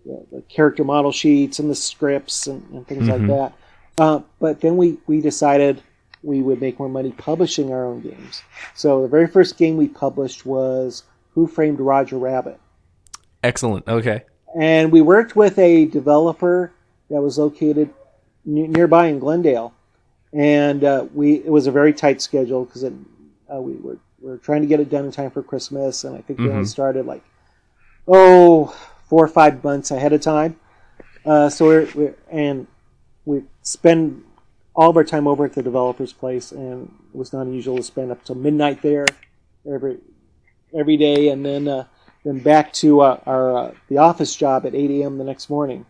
[0.04, 3.52] the, the character model sheets and the scripts and, and things like that.
[3.98, 5.82] Uh, but then we, we decided
[6.22, 8.42] we would make more money publishing our own games.
[8.74, 12.58] So the very first game we published was Who Framed Roger Rabbit.
[13.42, 13.86] Excellent.
[13.86, 14.24] Okay.
[14.58, 16.72] And we worked with a developer
[17.10, 17.92] that was located
[18.44, 19.74] ne- nearby in Glendale.
[20.32, 24.38] And uh, we it was a very tight schedule because uh, we were, we were
[24.38, 26.04] trying to get it done in time for Christmas.
[26.04, 27.22] And I think we only started like,
[28.08, 28.74] oh,
[29.14, 30.58] four or five months ahead of time.
[31.24, 32.66] Uh, so we're, we're, and
[33.24, 34.24] we spend
[34.74, 37.82] all of our time over at the developer's place, and it was not unusual to
[37.84, 39.06] spend up till midnight there
[39.72, 39.98] every
[40.76, 41.84] every day, and then uh,
[42.24, 45.16] then back to uh, our uh, the office job at 8 a.m.
[45.16, 45.86] the next morning.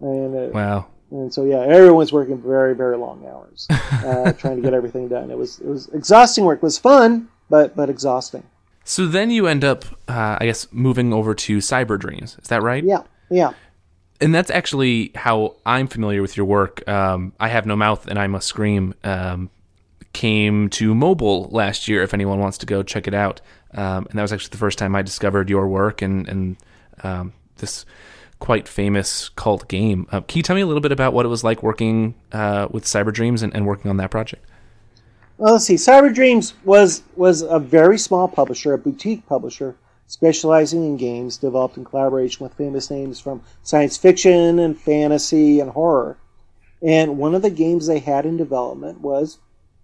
[0.00, 0.86] And uh, Wow.
[1.12, 5.30] and so yeah, everyone's working very very long hours uh, trying to get everything done.
[5.30, 6.56] It was it was exhausting work.
[6.58, 8.42] It was fun, but but exhausting.
[8.88, 12.38] So then you end up, uh, I guess, moving over to Cyber Dreams.
[12.40, 12.82] Is that right?
[12.82, 13.52] Yeah, yeah.
[14.18, 16.88] and that's actually how I'm familiar with your work.
[16.88, 18.94] Um, I have no mouth and I must scream.
[19.04, 19.50] Um,
[20.14, 22.02] came to mobile last year.
[22.02, 23.42] If anyone wants to go check it out,
[23.74, 26.56] um, and that was actually the first time I discovered your work and and
[27.04, 27.84] um, this
[28.38, 30.06] quite famous cult game.
[30.10, 32.68] Uh, can you tell me a little bit about what it was like working uh,
[32.70, 34.46] with Cyber Dreams and, and working on that project?
[35.38, 35.76] Well, let's see.
[35.76, 39.76] Cyber Dreams was was a very small publisher, a boutique publisher,
[40.08, 45.70] specializing in games developed in collaboration with famous names from science fiction and fantasy and
[45.70, 46.18] horror.
[46.82, 49.38] And one of the games they had in development was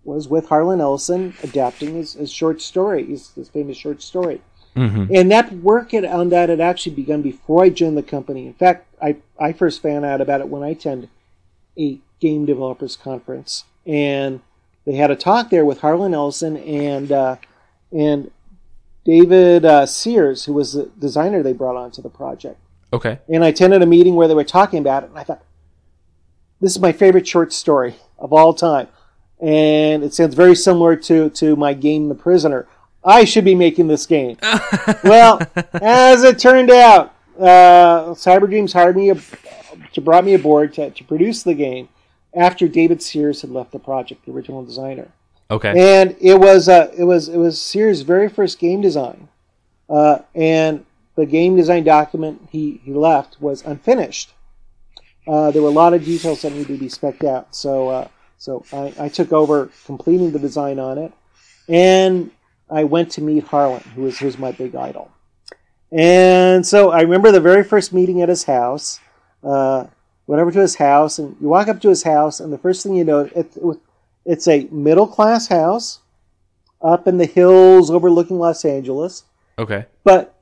[0.05, 4.43] was with Harlan Ellison adapting his, his short story, his, his famous short story.
[4.77, 5.15] Mm-hmm.
[5.15, 8.47] And that work had, on that had actually begun before I joined the company.
[8.47, 11.09] In fact, I, I first found out about it when I attended
[11.79, 14.41] a game developers conference, and
[14.87, 17.37] they had a talk there with Harlan Ellison and uh,
[17.93, 18.31] and
[19.05, 22.59] David uh, Sears, who was the designer they brought onto the project.
[22.93, 23.19] Okay.
[23.29, 25.43] And I attended a meeting where they were talking about it, and I thought,
[26.61, 28.89] this is my favorite short story of all time.
[29.41, 32.67] And it sounds very similar to, to my game, The Prisoner.
[33.05, 34.39] I should be making this game.
[35.05, 35.41] well,
[35.75, 39.13] as it turned out, uh, Cyber Dreams hired me,
[39.93, 41.89] to brought me aboard to, to produce the game
[42.35, 45.09] after David Sears had left the project, the original designer.
[45.51, 46.01] Okay.
[46.01, 49.29] And it was uh, it was it was Sears' very first game design,
[49.89, 50.85] uh, and
[51.17, 54.33] the game design document he, he left was unfinished.
[55.27, 58.09] Uh, there were a lot of details that needed to be specked out, so uh,
[58.39, 61.13] so I, I took over completing the design on it,
[61.69, 62.31] and
[62.71, 65.11] I went to meet Harlan, who was my big idol.
[65.93, 68.99] And so I remember the very first meeting at his house.
[69.43, 69.87] Uh,
[70.27, 72.83] went over to his house, and you walk up to his house, and the first
[72.83, 73.79] thing you know, it, it,
[74.25, 76.01] it's a middle class house
[76.83, 79.25] up in the hills overlooking Los Angeles,
[79.59, 79.87] Okay.
[80.03, 80.35] but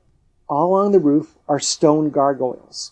[0.47, 2.91] all along the roof are stone gargoyles.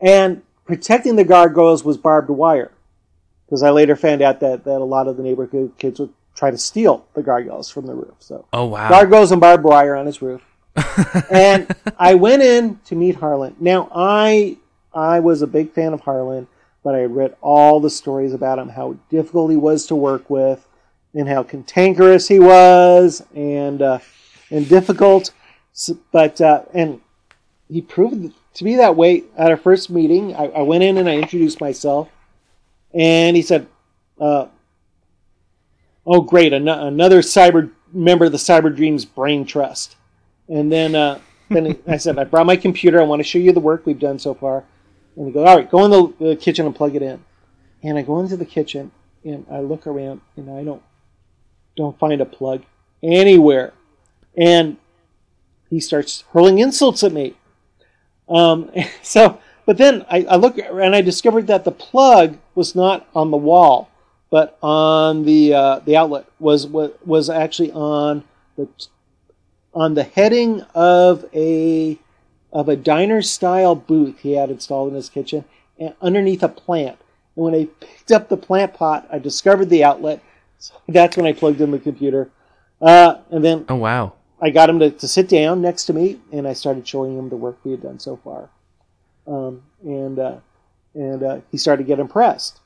[0.00, 2.72] And protecting the gargoyles was barbed wire,
[3.46, 6.50] because I later found out that, that a lot of the neighborhood kids would try
[6.50, 8.14] to steal the gargoyles from the roof.
[8.18, 8.88] So Oh wow.
[8.88, 10.42] gargoyles and barbed wire on his roof.
[11.30, 13.54] and I went in to meet Harlan.
[13.60, 14.56] Now I
[14.94, 16.46] I was a big fan of Harlan,
[16.82, 20.30] but I had read all the stories about him, how difficult he was to work
[20.30, 20.66] with,
[21.14, 23.98] and how cantankerous he was, and uh,
[24.50, 25.32] and difficult.
[26.12, 27.00] But uh, and
[27.68, 30.34] he proved to be that way at our first meeting.
[30.34, 32.08] I, I went in and I introduced myself,
[32.92, 33.66] and he said,
[34.20, 34.46] uh,
[36.06, 36.52] "Oh, great!
[36.52, 39.96] An- another cyber member of the Cyber Dreams Brain Trust."
[40.48, 43.00] And then, uh, then I said, "I brought my computer.
[43.00, 44.64] I want to show you the work we've done so far."
[45.16, 47.22] And he goes, "All right, go in the, the kitchen and plug it in."
[47.82, 48.90] And I go into the kitchen
[49.24, 50.82] and I look around and I don't
[51.76, 52.62] don't find a plug
[53.02, 53.72] anywhere.
[54.36, 54.76] And
[55.70, 57.34] he starts hurling insults at me.
[58.28, 58.70] Um,
[59.02, 63.30] so, but then I, I look and I discovered that the plug was not on
[63.30, 63.90] the wall,
[64.30, 68.24] but on the uh, the outlet was was was actually on
[68.56, 68.68] the
[69.74, 71.98] on the heading of a
[72.54, 75.44] of a diner style booth he had installed in his kitchen
[75.78, 76.98] and underneath a plant.
[77.36, 80.22] And when I picked up the plant pot, I discovered the outlet.
[80.58, 82.30] So that's when I plugged in the computer.
[82.80, 84.14] Uh, and then Oh wow.
[84.40, 87.28] I got him to, to sit down next to me, and I started showing him
[87.28, 88.50] the work we had done so far.
[89.26, 90.36] Um, and uh,
[90.94, 92.60] and uh, he started to get impressed.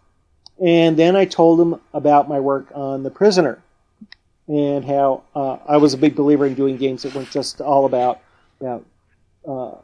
[0.63, 3.63] And then I told him about my work on The Prisoner,
[4.49, 7.87] and how uh, I was a big believer in doing games that weren't just all
[7.87, 8.21] about
[8.61, 8.85] about
[9.49, 9.77] uh,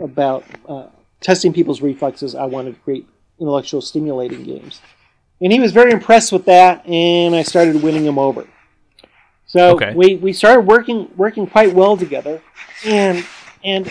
[0.00, 0.86] about uh,
[1.20, 2.34] testing people's reflexes.
[2.34, 3.06] I wanted to create
[3.38, 4.80] intellectual stimulating games.
[5.42, 8.46] And he was very impressed with that, and I started winning him over.
[9.46, 9.94] So Okay.
[9.94, 12.40] we, we started working working quite well together,
[12.84, 13.24] and
[13.64, 13.90] and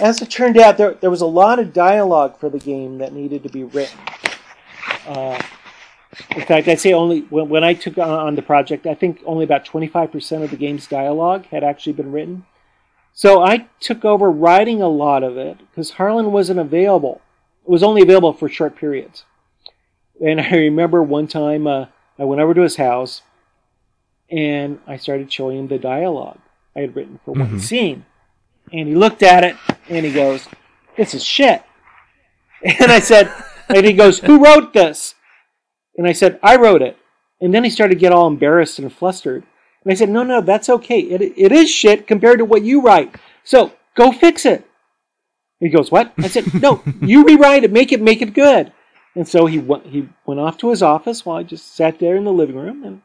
[0.00, 3.12] as it turned out, there there was a lot of dialogue for the game that
[3.12, 3.98] needed to be written.
[5.08, 5.40] Uh,
[6.36, 9.20] in fact, I'd say only when, when I took on, on the project, I think
[9.26, 12.44] only about twenty five percent of the game's dialogue had actually been written.
[13.12, 17.20] So I took over writing a lot of it because Harlan wasn't available.
[17.64, 19.24] It was only available for short periods.
[20.24, 21.86] And I remember one time uh,
[22.18, 23.22] I went over to his house
[24.30, 26.38] and I started showing him the dialogue
[26.76, 27.60] I had written for one Mhm.
[27.60, 28.04] scene.
[28.72, 29.56] And he looked at it
[29.88, 30.48] and he goes,
[30.96, 31.62] This is shit.
[32.62, 33.32] And I said,
[33.68, 35.14] And he goes, Who wrote this?
[35.96, 36.96] And I said, I wrote it.
[37.40, 39.44] And then he started to get all embarrassed and flustered.
[39.84, 41.00] And I said, No, no, that's okay.
[41.00, 43.14] It, it is shit compared to what you write.
[43.44, 44.66] So go fix it.
[45.58, 46.12] He goes, What?
[46.18, 48.72] I said, No, you rewrite it, make it, make it good.
[49.14, 52.16] And so he went, he went off to his office while I just sat there
[52.16, 52.84] in the living room.
[52.84, 53.02] And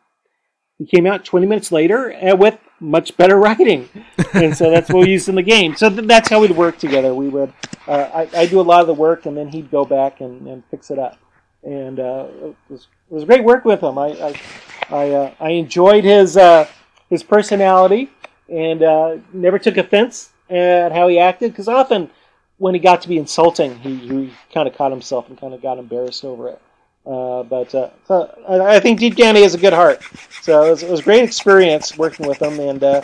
[0.77, 3.89] he came out 20 minutes later uh, with much better writing.
[4.33, 5.75] And so that's what we used in the game.
[5.75, 7.13] So th- that's how we'd work together.
[7.13, 7.53] We would,
[7.88, 10.47] uh, I, I'd do a lot of the work and then he'd go back and,
[10.47, 11.17] and fix it up.
[11.63, 13.98] And uh, it, was, it was great work with him.
[13.98, 14.41] I, I,
[14.89, 16.68] I, uh, I enjoyed his, uh,
[17.10, 18.10] his personality
[18.50, 22.10] and uh, never took offense at how he acted because often
[22.58, 25.62] when he got to be insulting, he, he kind of caught himself and kind of
[25.62, 26.62] got embarrassed over it.
[27.06, 30.02] Uh, but uh, so I, I think Deep Danny has a good heart.
[30.41, 33.02] So it was, it was a great experience working with him, and uh,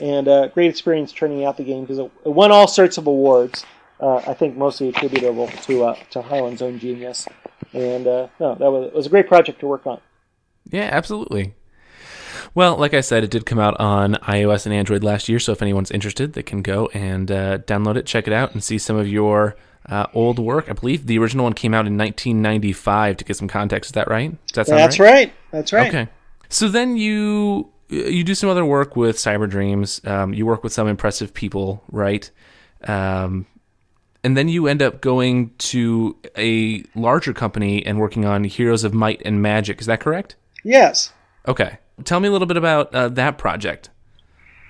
[0.00, 3.64] and great experience turning out the game because it, it won all sorts of awards.
[4.00, 7.28] I think mostly attributable to to Harlan's own genius.
[7.76, 10.00] And uh, no, that was it was a great project to work on.
[10.70, 11.54] Yeah, absolutely.
[12.54, 15.52] Well, like I said, it did come out on iOS and Android last year, so
[15.52, 18.78] if anyone's interested, they can go and uh, download it, check it out, and see
[18.78, 19.56] some of your
[19.88, 20.68] uh, old work.
[20.70, 23.18] I believe the original one came out in 1995.
[23.18, 24.30] To get some context, is that right?
[24.46, 25.10] Does that sound That's right?
[25.10, 25.32] right.
[25.50, 25.88] That's right.
[25.88, 26.08] Okay.
[26.48, 30.00] So then you you do some other work with Cyber Dreams.
[30.04, 32.30] Um, you work with some impressive people, right?
[32.84, 33.46] Um,
[34.26, 38.92] and then you end up going to a larger company and working on Heroes of
[38.92, 39.80] Might and Magic.
[39.80, 40.34] Is that correct?
[40.64, 41.12] Yes.
[41.46, 41.78] Okay.
[42.02, 43.88] Tell me a little bit about uh, that project.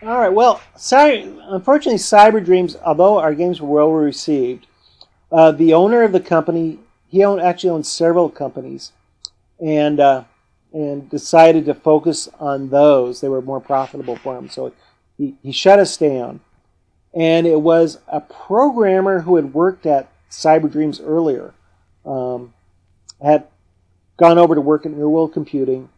[0.03, 0.29] All right.
[0.29, 1.23] Well, sorry.
[1.45, 4.67] Unfortunately, Cyber Dreams, although our games were well received,
[5.33, 8.93] uh, the owner of the company he owned actually owned several companies,
[9.59, 10.25] and uh,
[10.75, 13.23] and decided to focus on those.
[13.23, 14.75] They were more profitable for him, so
[15.17, 16.41] he, he shut us down.
[17.17, 21.55] And it was a programmer who had worked at Cyber Dreams earlier,
[22.05, 22.53] um,
[23.23, 23.47] had
[24.19, 25.89] gone over to work at New World Computing,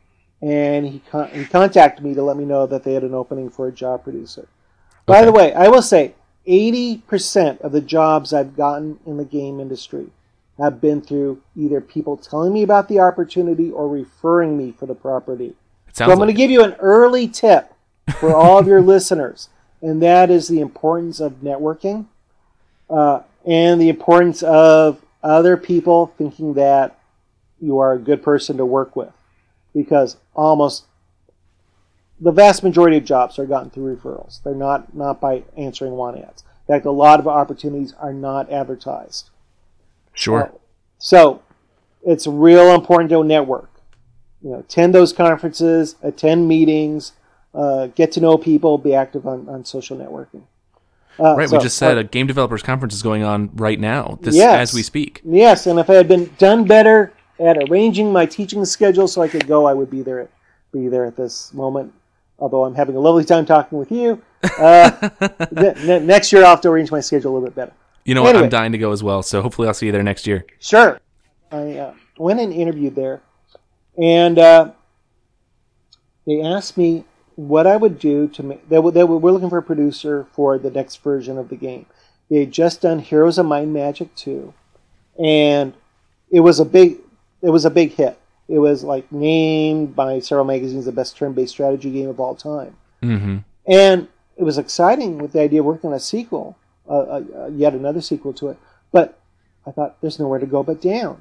[0.41, 3.51] and he con- he contacted me to let me know that they had an opening
[3.51, 4.47] for a job producer.
[5.07, 6.15] By the way, I will say
[6.47, 10.11] 80% of the jobs I've gotten in the game industry
[10.59, 14.95] have been through either people telling me about the opportunity or referring me for the
[14.95, 15.55] property.
[15.93, 17.73] So I'm going to give you an early tip
[18.19, 19.49] for all of your listeners,
[19.83, 22.07] and that is the importance of networking
[22.91, 26.99] uh, and the importance of other people thinking that
[27.61, 29.13] you are a good person to work with.
[29.75, 30.85] Because almost
[32.21, 34.43] the vast majority of jobs are gotten through referrals.
[34.43, 36.43] They're not, not by answering want ads.
[36.67, 39.31] In fact, a lot of opportunities are not advertised.
[40.15, 40.53] sure.
[40.99, 41.43] So
[42.05, 43.71] it's real important to network.
[44.43, 47.13] You know, attend those conferences, attend meetings,
[47.59, 50.43] uh, get to know people, be active on, on social networking.
[51.21, 51.49] Uh, Right.
[51.49, 54.19] so- we just said a game developers conference is going on right now.
[54.23, 54.71] This Yes.
[54.71, 55.21] as we speak.
[55.25, 59.29] Yes, and if I had been done better at arranging my teaching schedule so I
[59.29, 60.21] could go, I would be there.
[60.21, 60.31] At,
[60.73, 61.93] be there at this moment.
[62.39, 64.23] Although I'm having a lovely time talking with you.
[64.59, 64.91] Uh,
[65.51, 67.73] ne- ne- next year I'll have to arrange my schedule a little bit better.
[68.05, 68.37] You know what?
[68.37, 69.23] I'm dying to go as well.
[69.23, 70.47] So hopefully I'll see you there next year.
[70.61, 71.01] Sure.
[71.51, 73.21] I uh, went and interviewed there,
[74.01, 74.71] and uh,
[76.27, 77.05] they asked me
[77.39, 78.69] what I would do to make.
[78.69, 81.87] They, were- looking for a producer for the next version of the game.
[82.29, 84.53] They had just done Heroes of Might and Magic 2,
[85.23, 85.73] and
[86.31, 86.99] it was a big
[87.41, 88.19] it was a big hit.
[88.49, 92.77] It was like named by several magazines the best turn-based strategy game of all time.
[93.03, 93.39] Mm-hmm.
[93.67, 97.73] And it was exciting with the idea of working on a sequel, uh, uh, yet
[97.73, 98.59] another sequel to it.
[98.91, 99.19] But
[99.65, 101.21] I thought there's nowhere to go but down.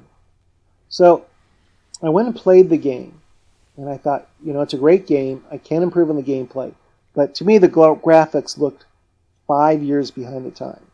[0.88, 1.26] So
[2.02, 3.17] I went and played the game,
[3.78, 5.44] and I thought, you know, it's a great game.
[5.50, 6.74] I can improve on the gameplay,
[7.14, 8.84] but to me, the graphics looked
[9.46, 10.84] five years behind the time.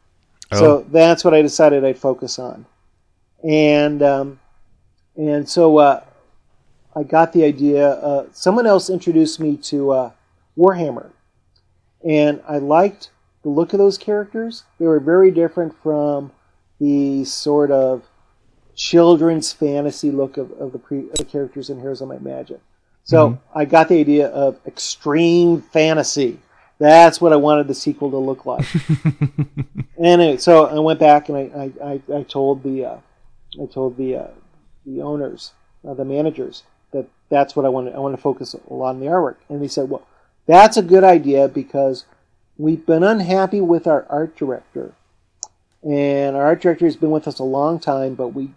[0.52, 2.64] So that's what I decided I'd focus on,
[3.42, 4.38] and um,
[5.16, 6.04] and so uh,
[6.94, 7.88] I got the idea.
[7.88, 10.10] Uh, someone else introduced me to uh,
[10.56, 11.10] Warhammer,
[12.08, 13.10] and I liked
[13.42, 14.62] the look of those characters.
[14.78, 16.30] They were very different from
[16.78, 18.04] the sort of
[18.76, 22.24] children's fantasy look of, of the, pre, of the characters in Heroes of Might and
[22.24, 22.60] Magic.
[23.04, 26.38] So I got the idea of extreme fantasy.
[26.78, 28.66] That's what I wanted the sequel to look like.
[29.98, 32.96] anyway, so I went back and I, I, I, I told the uh,
[33.62, 34.26] I told the uh,
[34.84, 35.52] the owners,
[35.86, 37.94] uh, the managers, that that's what I wanted.
[37.94, 40.06] I want to focus a lot on the artwork, and they said, "Well,
[40.46, 42.06] that's a good idea because
[42.56, 44.94] we've been unhappy with our art director,
[45.82, 48.50] and our art director has been with us a long time, but we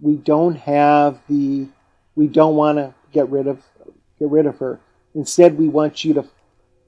[0.00, 1.66] we don't have the
[2.14, 3.62] we don't want to get rid of
[4.18, 4.80] get rid of her.
[5.14, 6.24] Instead, we want you to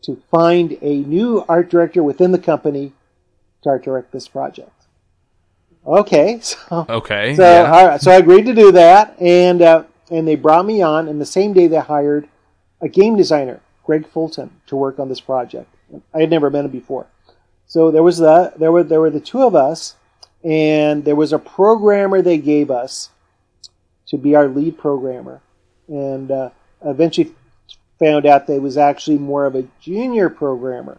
[0.03, 2.93] to find a new art director within the company
[3.63, 4.71] to art direct this project."
[5.87, 7.35] Okay, so Okay.
[7.37, 7.71] so, yeah.
[7.71, 11.09] all right, so I agreed to do that, and uh, and they brought me on.
[11.09, 12.29] And the same day, they hired
[12.81, 15.69] a game designer, Greg Fulton, to work on this project.
[16.15, 17.07] I had never met him before,
[17.67, 19.95] so there was the there were there were the two of us,
[20.43, 23.11] and there was a programmer they gave us
[24.07, 25.41] to be our lead programmer,
[25.89, 26.51] and uh,
[26.85, 27.35] eventually
[27.99, 30.99] found out that he was actually more of a junior programmer.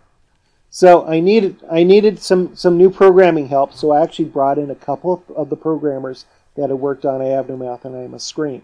[0.69, 3.73] So I needed I needed some some new programming help.
[3.73, 6.25] So I actually brought in a couple of the programmers
[6.55, 8.61] that had worked on I Have No Mouth and I Must Scream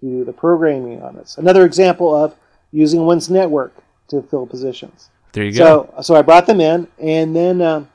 [0.00, 1.36] to do the programming on this.
[1.36, 2.34] Another example of
[2.70, 3.74] using one's network
[4.08, 5.10] to fill positions.
[5.32, 5.92] there you go.
[5.94, 7.88] So so I brought them in, and then um,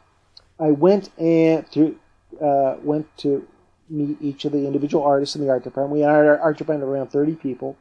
[0.60, 1.98] I went and through
[2.42, 3.48] uh, went to
[3.90, 5.94] meet each of the individual artists in the art department.
[5.94, 7.78] We had our art department around 30 people.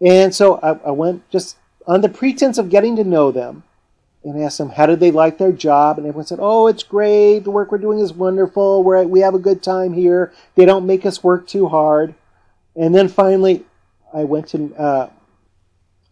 [0.00, 1.56] And so I, I went just
[1.86, 3.62] on the pretense of getting to know them
[4.22, 5.98] and asked them how did they like their job?
[5.98, 7.40] And everyone said oh it's great.
[7.40, 8.82] The work we're doing is wonderful.
[8.82, 10.32] We're, we have a good time here.
[10.54, 12.14] They don't make us work too hard.
[12.76, 13.64] And then finally
[14.12, 15.10] i went to uh,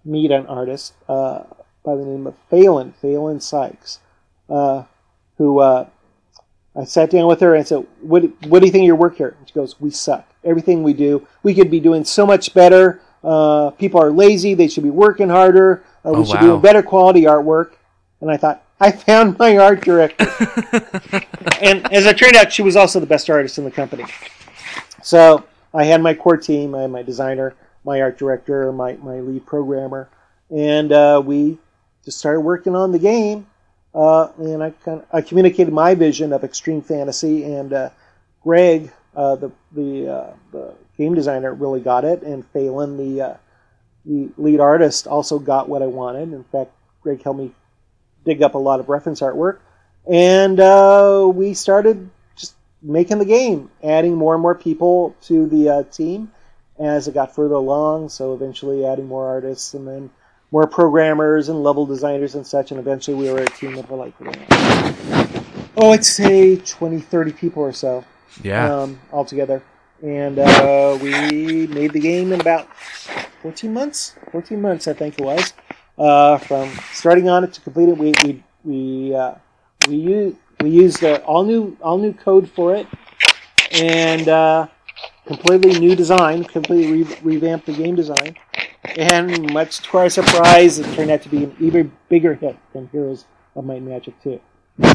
[0.04, 1.44] meet an artist uh,
[1.84, 4.00] by the name of phelan phelan sykes
[4.48, 4.82] uh,
[5.38, 5.88] who uh,
[6.76, 8.96] i sat down with her and I said what, what do you think of your
[8.96, 12.26] work here and she goes we suck everything we do we could be doing so
[12.26, 16.34] much better uh, people are lazy they should be working harder uh, we Oh, should
[16.34, 16.40] wow.
[16.40, 17.72] be doing better quality artwork
[18.22, 20.24] and I thought, I found my art director.
[21.60, 24.04] and as it turned out, she was also the best artist in the company.
[25.02, 25.44] So
[25.74, 27.54] I had my core team, I had my designer,
[27.84, 30.08] my art director, my, my lead programmer,
[30.50, 31.58] and uh, we
[32.04, 33.46] just started working on the game.
[33.94, 37.90] Uh, and I kind of, I communicated my vision of extreme fantasy, and uh,
[38.42, 43.34] Greg, uh, the the uh, the game designer, really got it, and Phelan, the uh,
[44.06, 46.32] the lead artist, also got what I wanted.
[46.32, 46.70] In fact,
[47.02, 47.52] Greg helped me
[48.24, 49.58] dig up a lot of reference artwork,
[50.10, 55.86] and uh, we started just making the game, adding more and more people to the
[55.92, 56.32] team
[56.78, 58.08] as it got further along.
[58.08, 60.10] So eventually, adding more artists, and then
[60.52, 62.70] more programmers and level designers and such.
[62.70, 64.12] And eventually, we were a team of like,
[65.76, 68.04] oh, I'd say 20, 30 people or so
[68.42, 68.72] Yeah.
[68.82, 69.62] um, altogether.
[70.02, 72.68] And uh, we made the game in about
[73.42, 74.14] 14 months.
[74.30, 75.52] 14 months, I think it was.
[75.98, 79.34] Uh, from starting on it to complete it, we we we uh,
[79.86, 82.86] we used we used uh, all new all new code for it,
[83.72, 84.66] and uh,
[85.26, 88.34] completely new design, completely re- revamped the game design.
[88.96, 92.88] And much to our surprise, it turned out to be an even bigger hit than
[92.88, 93.24] Heroes
[93.54, 94.40] of Might and Magic 2.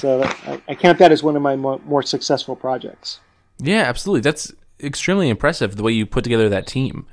[0.01, 3.19] So I, I count that as one of my more, more successful projects.
[3.59, 4.21] Yeah, absolutely.
[4.21, 7.05] That's extremely impressive the way you put together that team.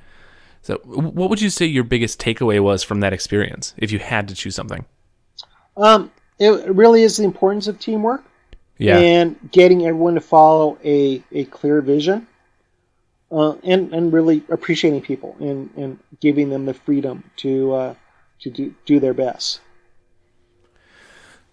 [0.63, 4.29] So, what would you say your biggest takeaway was from that experience, if you had
[4.29, 4.87] to choose something?
[5.77, 8.25] Um, it really is the importance of teamwork
[8.79, 8.99] Yeah.
[8.99, 12.27] and getting everyone to follow a, a clear vision,
[13.35, 17.95] uh, and and really appreciating people and, and giving them the freedom to uh,
[18.41, 19.61] to do, do their best.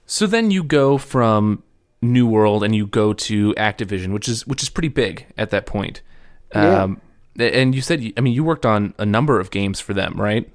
[0.05, 1.63] So then you go from
[2.01, 5.65] New World and you go to Activision, which is which is pretty big at that
[5.65, 6.01] point.
[6.53, 6.84] Yeah.
[6.84, 7.01] Um,
[7.39, 10.51] and you said, I mean, you worked on a number of games for them, right?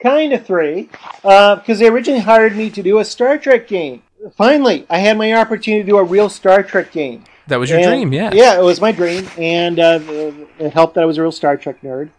[0.00, 0.88] Kind of three,
[1.22, 4.02] because they originally hired me to do a Star Trek game.
[4.36, 7.24] Finally, I had my opportunity to do a real Star Trek game.
[7.48, 8.30] That was your And- dream, yeah.
[8.32, 9.98] Yeah, it was my dream, and uh,
[10.58, 12.10] it helped that I was a real Star Trek nerd.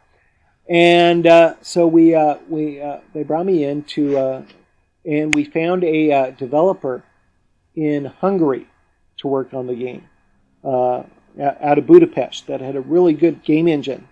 [0.70, 4.42] And uh, so we uh, we uh, they brought me in to, uh,
[5.06, 7.04] and we found a uh, developer
[7.76, 8.68] in Hungary
[9.18, 10.08] to work on the game
[10.64, 11.04] uh,
[11.40, 14.08] out of Budapest that had a really good game engine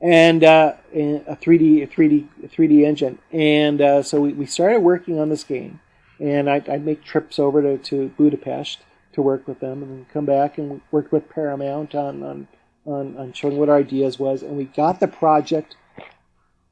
[0.00, 3.18] and uh, a 3D a 3D a 3D engine.
[3.32, 5.80] And uh, so we, we started working on this game,
[6.20, 8.78] and I'd, I'd make trips over to, to Budapest
[9.12, 12.48] to work with them, and come back and work with Paramount on, on
[12.84, 15.76] on on showing what our ideas was, and we got the project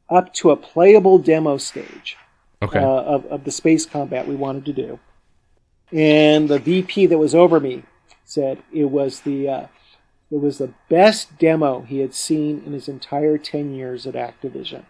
[0.09, 2.17] up to a playable demo stage
[2.63, 2.79] Okay.
[2.79, 4.99] uh, of, of the space combat we wanted to do.
[5.93, 7.85] And the VP that was over me
[8.25, 9.67] said it was the uh,
[10.31, 14.85] it was the best demo he had seen in his entire ten years at Activision.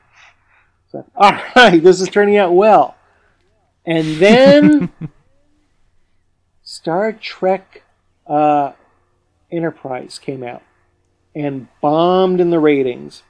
[0.90, 2.96] So, all right, this is turning out well.
[3.86, 4.90] And then
[6.70, 7.82] Star Trek
[8.28, 8.74] uh,
[9.50, 10.62] Enterprise came out
[11.34, 13.24] and bombed in the ratings.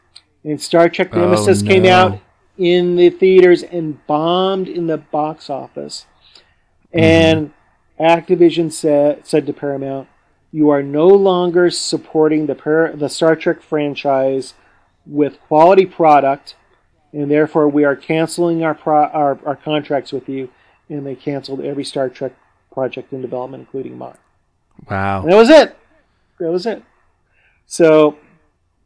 [0.45, 2.21] And Star Trek Oh, Nemesis came out
[2.59, 6.05] in the theaters and bombed in the box office.
[6.93, 7.55] And
[7.99, 10.09] Activision said said to Paramount,
[10.53, 14.53] "You are no longer supporting the Par- the Star Trek franchise
[15.07, 16.57] with quality product,
[17.15, 20.51] and therefore we are canceling our pro- our, our contracts with you."
[20.91, 22.35] And they canceled every Star Trek
[22.73, 24.17] project in development, including mine.
[24.89, 25.23] wow.
[25.23, 25.77] And that was it.
[26.39, 26.83] That was it.
[27.67, 28.17] So,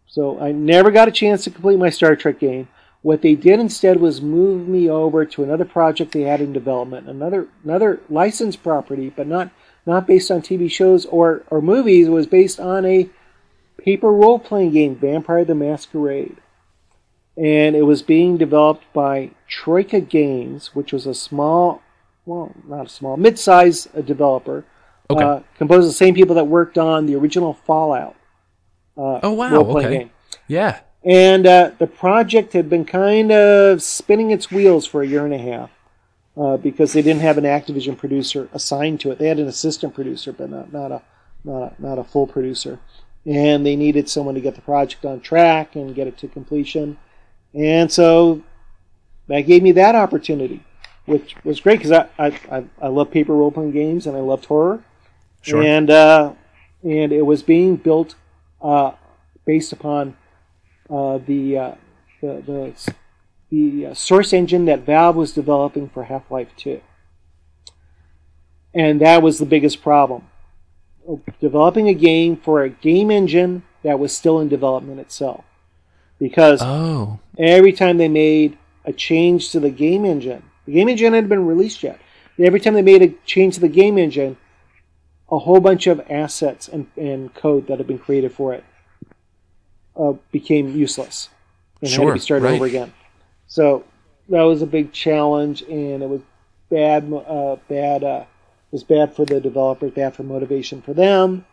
[0.06, 2.68] so I never got a chance to complete my Star Trek game.
[3.02, 7.08] What they did instead was move me over to another project they had in development,
[7.08, 9.50] another another licensed property, but not
[9.84, 12.06] not based on TV shows or or movies.
[12.06, 13.10] It was based on a
[13.76, 16.38] paper role playing game, Vampire the Masquerade,
[17.36, 21.82] and it was being developed by Troika Games, which was a small,
[22.26, 24.64] well, not a small, mid-sized uh, developer
[25.10, 25.22] Okay.
[25.22, 28.16] uh, composed of the same people that worked on the original Fallout.
[28.96, 29.98] Uh, Oh, wow, okay.
[29.98, 30.10] game.
[30.48, 30.80] yeah.
[31.04, 35.34] And uh, the project had been kind of spinning its wheels for a year and
[35.34, 35.70] a half
[36.38, 39.18] uh, because they didn't have an Activision producer assigned to it.
[39.18, 41.02] They had an assistant producer, but not, not a
[41.44, 42.78] not a, not a full producer.
[43.26, 46.96] and they needed someone to get the project on track and get it to completion.
[47.54, 48.42] And so
[49.28, 50.64] that gave me that opportunity,
[51.06, 54.46] which was great because I, I, I love paper role playing games and I loved
[54.46, 54.82] horror.
[55.42, 55.62] Sure.
[55.62, 56.32] And, uh,
[56.82, 58.14] and it was being built
[58.62, 58.92] uh,
[59.44, 60.16] based upon
[60.88, 61.74] uh, the, uh,
[62.20, 62.94] the, the,
[63.50, 66.80] the uh, source engine that Valve was developing for Half Life 2.
[68.74, 70.26] And that was the biggest problem.
[71.40, 75.44] Developing a game for a game engine that was still in development itself.
[76.18, 77.18] Because Oh.
[77.38, 81.46] every time they made a change to the game engine, the game engine hadn't been
[81.46, 81.98] released yet.
[82.38, 84.36] Every time they made a change to the game engine,
[85.30, 88.64] a whole bunch of assets and, and code that had been created for it
[89.96, 91.28] uh, became useless
[91.80, 92.54] and had to be started right.
[92.54, 92.92] over again.
[93.46, 93.84] So
[94.28, 96.22] that was a big challenge, and it was
[96.70, 97.12] bad.
[97.12, 98.04] Uh, bad.
[98.04, 98.24] Uh,
[98.70, 101.46] was bad for the developers, bad for motivation for them,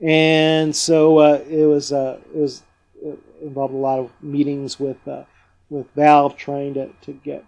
[0.00, 1.92] and so uh, it was.
[1.92, 2.62] Uh, it was
[3.02, 5.24] it involved a lot of meetings with uh,
[5.70, 7.44] with Valve trying to, to get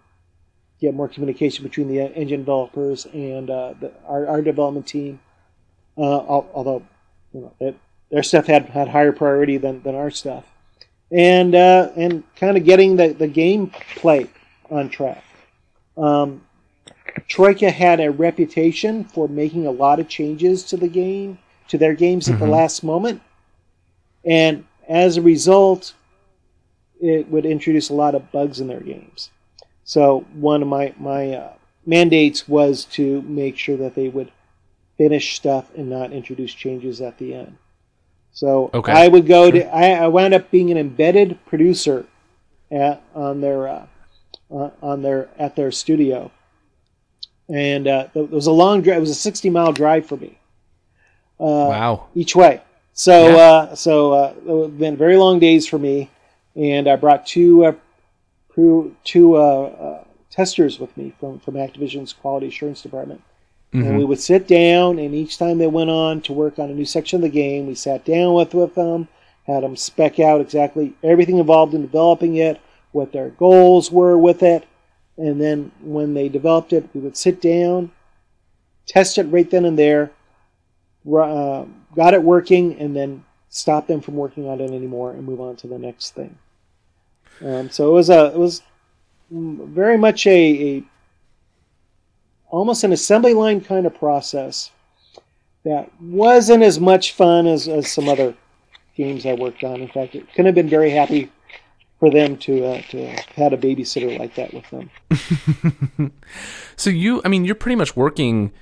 [0.81, 5.21] get more communication between the engine developers and uh, the, our, our development team.
[5.97, 6.21] Uh,
[6.55, 6.83] although
[7.35, 7.77] you know it,
[8.11, 10.45] their stuff had, had higher priority than, than our stuff,
[11.11, 14.29] and uh, and kind of getting the the gameplay
[14.71, 15.25] on track.
[15.97, 16.43] Um,
[17.27, 21.95] Troika had a reputation for making a lot of changes to the game to their
[21.95, 22.51] games at the Mhm.
[22.51, 23.21] last moment,
[24.25, 25.95] and as a result,
[27.01, 29.31] it would introduce a lot of bugs in their games.
[29.89, 31.53] So one of my my uh,
[31.87, 34.31] mandates was to make sure that they would
[34.99, 37.57] finish stuff and not introduce changes at the end.
[38.33, 38.93] So Okay.
[38.93, 42.05] I would go to I, I wound up being an embedded producer
[42.71, 43.87] at on their uh,
[44.51, 46.31] on on their at their studio,
[47.49, 48.99] and uh, it was a long drive.
[48.99, 50.39] It was a sixty mile drive for me.
[51.41, 52.09] Uh, Wow.
[52.15, 52.61] each way.
[52.93, 53.37] So Yeah.
[53.37, 56.11] uh, so uh, it have been very long days for me,
[56.55, 57.65] and I brought two
[58.59, 63.23] pro- two uh, uh, testers with me from from Activision's quality assurance department,
[63.73, 63.99] and Mhm.
[63.99, 66.85] we would sit down, and each time they went on to work on a new
[66.85, 69.09] section of the game, we sat down with with them,
[69.45, 72.61] had them spec out exactly everything involved in developing it,
[72.93, 74.65] what their goals were with it,
[75.17, 77.91] and then when they developed it, we would sit down,
[78.87, 80.11] test it right then and there,
[81.11, 85.41] uh, got it working, and then stop them from working on it anymore and move
[85.41, 86.37] on to the next thing.
[87.45, 88.63] Um, so it was a it was
[89.31, 90.85] very much a, a
[92.51, 94.71] almost an assembly line kind of process
[95.65, 98.35] that wasn't as much fun as, as some other
[98.97, 99.81] games I worked on.
[99.81, 101.31] In fact, it couldn't have been very happy
[102.01, 106.13] for them to uh, to have had a babysitter like that with them.
[106.79, 108.53] So you, I mean, you're pretty much working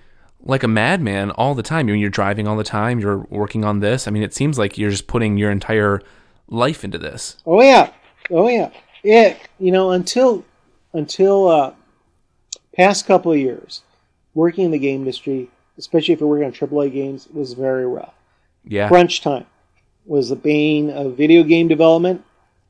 [0.43, 1.81] like a madman all the time.
[1.81, 2.99] I mean, you're driving all the time.
[2.99, 4.09] You're working on this.
[4.09, 6.01] I mean, it seems like you're just putting your entire
[6.49, 7.37] life into this.
[7.45, 7.93] Oh yeah,
[8.31, 8.71] oh yeah.
[9.03, 10.45] It you know until
[10.93, 11.73] until uh,
[12.75, 13.83] past couple of years,
[14.35, 18.15] working in the game industry, especially if you're working on AAA games, was very rough.
[18.65, 18.89] Yeah.
[18.89, 19.47] Crunch time
[20.07, 22.25] was the bane of video game development,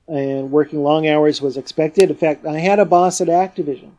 [0.09, 2.11] and working long hours was expected.
[2.11, 3.91] In fact, I had a boss at Activision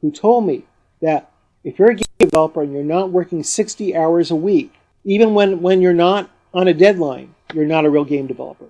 [0.00, 0.64] who told me
[1.00, 1.30] that
[1.64, 4.72] if you're a game developer and you're not working 60 hours a week,
[5.04, 8.66] even when, when you're not on a deadline, you're not a real game developer.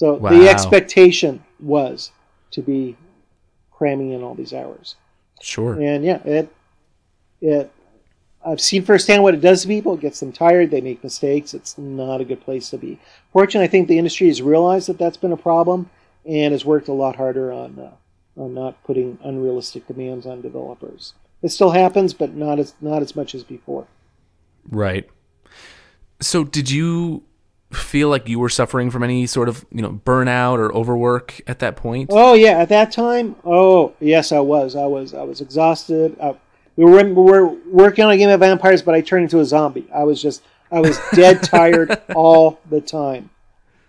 [0.00, 0.30] So Wow.
[0.30, 2.10] the expectation was
[2.52, 2.96] to be
[3.70, 4.96] cramming in all these hours.
[5.42, 5.78] Sure.
[5.78, 6.48] And yeah, it
[7.42, 7.70] it
[8.42, 9.92] I've seen firsthand what it does to people.
[9.92, 10.70] It gets them tired.
[10.70, 11.52] They make mistakes.
[11.52, 12.98] It's not a good place to be.
[13.30, 15.90] Fortunately, I think the industry has realized that that's been a problem
[16.24, 21.12] and has worked a lot harder on uh, on not putting unrealistic demands on developers.
[21.42, 23.86] It still happens, but not as not as much as before.
[24.66, 25.06] Right.
[26.22, 27.22] So did you
[27.72, 31.60] feel like you were suffering from any sort of, you know, burnout or overwork at
[31.60, 32.10] that point?
[32.12, 34.74] Oh yeah, at that time, oh yes, I was.
[34.74, 35.14] I was.
[35.14, 36.16] I was exhausted.
[36.20, 36.34] I,
[36.76, 39.44] we were we were working on a game of vampires, but I turned into a
[39.44, 39.88] zombie.
[39.94, 40.42] I was just
[40.72, 43.30] I was dead tired all the time,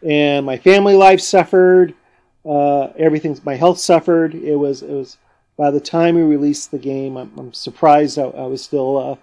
[0.05, 1.93] and my family life suffered.
[2.43, 4.35] Uh, everything, my health suffered.
[4.35, 5.17] It was it was.
[5.57, 9.15] By the time we released the game, I'm, I'm surprised I, I was still uh,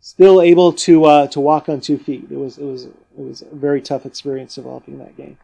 [0.00, 2.26] still able to uh, to walk on two feet.
[2.30, 2.88] It was it was
[3.18, 5.38] it was a very tough experience developing that game.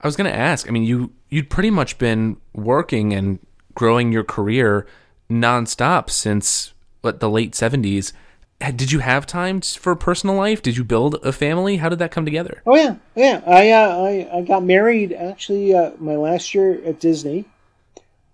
[0.00, 0.68] I was going to ask.
[0.68, 3.38] I mean, you you'd pretty much been working and
[3.74, 4.86] growing your career
[5.30, 6.72] nonstop since
[7.02, 8.12] what the late 70s.
[8.60, 10.60] Did you have time for personal life?
[10.60, 11.78] Did you build a family?
[11.78, 12.62] How did that come together?
[12.66, 13.40] Oh yeah, yeah.
[13.46, 17.46] I uh, I, I got married actually uh, my last year at Disney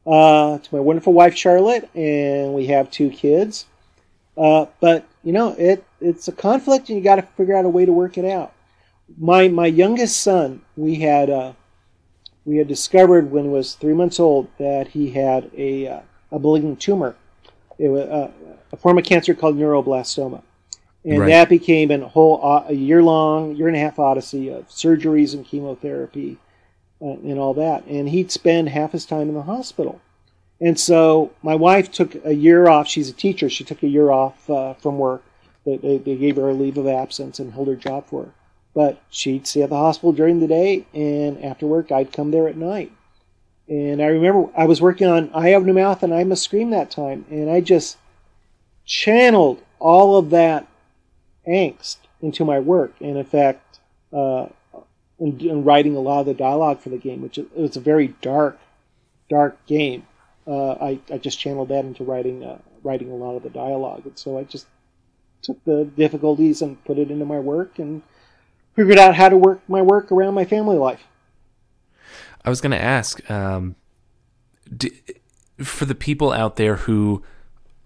[0.04, 3.66] uh, to my wonderful wife Charlotte, and we have two kids.
[4.36, 7.68] Uh, but you know, it it's a conflict, and you got to figure out a
[7.68, 8.52] way to work it out.
[9.18, 11.52] My my youngest son, we had uh,
[12.44, 16.00] we had discovered when he was three months old that he had a uh,
[16.32, 17.16] a malignant tumor.
[17.78, 18.30] It was uh,
[18.72, 20.42] a form of cancer called neuroblastoma,
[21.04, 21.28] and Right.
[21.28, 25.34] that became a whole uh, a year long, year and a half odyssey of surgeries
[25.34, 26.38] and chemotherapy
[27.00, 27.84] uh, and all that.
[27.86, 30.00] And he'd spend half his time in the hospital.
[30.60, 32.88] And so my wife took a year off.
[32.88, 33.50] She's a teacher.
[33.50, 35.22] She took a year off uh, from work.
[35.66, 38.30] They, they, they gave her a leave of absence and held her job for her.
[38.76, 42.46] But she'd stay at the hospital during the day, and after work, I'd come there
[42.46, 42.92] at night.
[43.68, 46.68] And I remember I was working on I Have No Mouth and I Must Scream
[46.70, 47.96] that time, and I just
[48.84, 50.68] channeled all of that
[51.48, 52.92] angst into my work.
[53.00, 53.80] And in fact,
[54.12, 54.48] uh,
[55.18, 58.08] in, in writing a lot of the dialogue for the game, which was a very
[58.20, 58.58] dark,
[59.30, 60.06] dark game.
[60.46, 64.02] Uh, I, I just channeled that into writing uh, writing a lot of the dialogue,
[64.04, 64.66] and so I just
[65.40, 68.02] took the difficulties and put it into my work and
[68.76, 71.04] figured out how to work my work around my family life.
[72.44, 73.74] I was going to ask um,
[74.74, 74.92] d
[75.58, 77.22] for the people out there who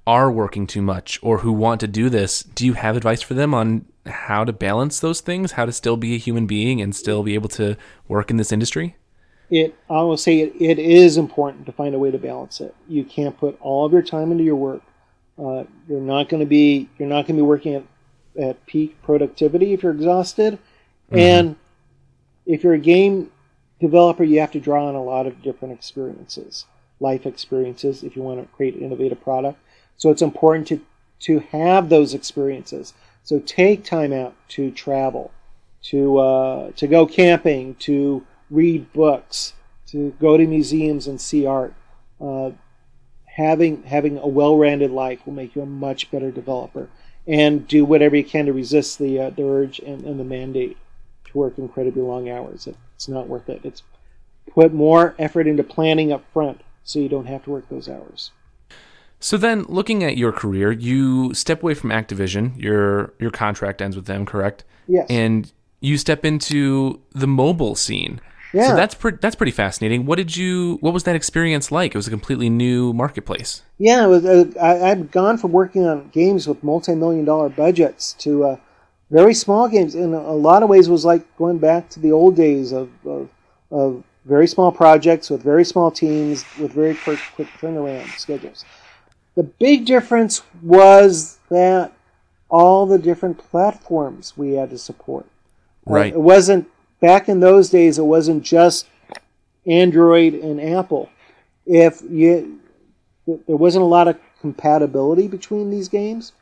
[0.07, 3.35] are working too much or who want to do this, do you have advice for
[3.35, 6.97] them on how to balance those things, how to still be a human being and
[6.97, 7.77] still be able to
[8.09, 8.97] work in this industry?
[9.51, 12.75] It I will say it, it is important to find a way to balance it.
[12.89, 14.83] You can't put all of your time into your work.
[15.39, 17.85] Uh, you're not going to be you're not going to be working at,
[18.41, 20.59] at peak productivity if you're exhausted,
[21.11, 21.57] and
[22.47, 23.31] if you're a game
[23.81, 26.67] developer, you have to draw on a lot of different experiences,
[27.01, 29.59] life experiences, if you want to create an innovative product.
[29.97, 30.81] So it's important to
[31.21, 32.95] to have those experiences.
[33.25, 35.31] So take time out to travel,
[35.85, 39.55] to uh, to go camping, to read books,
[39.89, 41.75] to go to museums and see art.
[42.21, 42.53] Uh,
[43.27, 46.89] having having a well-rounded life will make you a much better developer.
[47.27, 50.77] And do whatever you can to resist the uh, the urge and, and the mandate
[51.31, 52.69] to work incredibly long hours.
[52.95, 53.61] It's not worth it.
[53.65, 53.83] It's
[54.53, 58.31] put more effort into planning up front so you don't have to work those hours.
[59.21, 62.57] So then, looking at your career, you step away from Activision.
[62.61, 64.65] Your your contract ends with them, correct?
[64.89, 65.07] Yes.
[65.11, 68.21] And you step into the mobile scene.
[68.55, 68.69] Yeah.
[68.69, 70.07] So that's pre- that's pretty fascinating.
[70.07, 70.79] What did you?
[70.81, 71.95] What was that experience like?
[71.95, 73.63] It was a completely new marketplace.
[73.79, 78.15] Yeah, it was, uh, I, I've gone from working on games with multi-million dollar budgets
[78.15, 78.57] to uh,
[79.11, 79.95] very small games.
[79.95, 83.29] In a lot of ways, was like going back to the old days of, of,
[83.71, 88.65] of very small projects with very small teams with very quick, quick turnaround schedules.
[89.35, 91.93] The big difference was that
[92.49, 95.27] all the different platforms we had to support.
[95.87, 96.13] Uh, Right.
[96.13, 96.69] it wasn't
[97.01, 97.99] back in those days.
[97.99, 98.87] It wasn't just
[99.67, 101.09] Android and Apple.
[101.67, 102.59] If you
[103.27, 106.33] there wasn't a lot of compatibility between these games.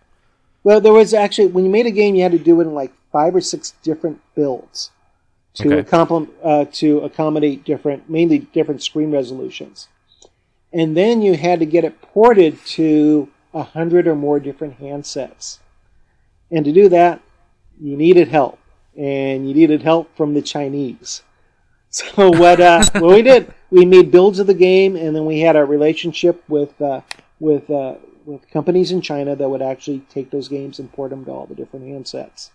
[0.68, 2.74] Well, there was actually when you made a game, you had to do it in
[2.74, 4.90] like five or six different builds
[5.54, 6.28] to Okay.
[6.44, 9.88] uh, to accommodate different, mainly different screen resolutions,
[10.70, 15.56] and then you had to get it ported to a hundred or more different handsets.
[16.50, 17.22] And to do that,
[17.80, 18.58] you needed help,
[18.94, 21.22] and you needed help from the Chinese.
[21.90, 25.40] So what uh, what we did, we made builds of the game, and then we
[25.40, 27.00] had a relationship with uh,
[27.40, 27.94] with uh,
[28.28, 31.46] with companies in China that would actually take those games and port them to all
[31.46, 32.50] the different handsets.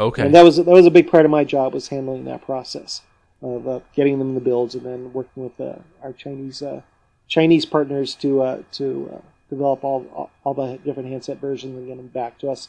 [0.00, 0.22] Okay.
[0.22, 3.02] And that was that was a big part of my job was handling that process
[3.42, 6.80] of uh, getting them the builds and then working with uh, our Chinese uh,
[7.26, 9.20] Chinese partners to uh, to uh,
[9.50, 12.68] develop all, all all the different handset versions and get them back to us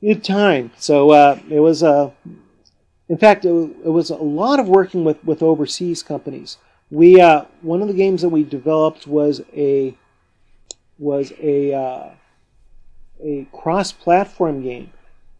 [0.00, 0.70] in time.
[0.78, 2.12] So uh, it was uh,
[3.08, 6.56] in fact it, it was a lot of working with with overseas companies.
[6.90, 9.96] We uh, one of the games that we developed was a
[10.98, 12.10] was a uh,
[13.22, 14.90] a cross-platform game,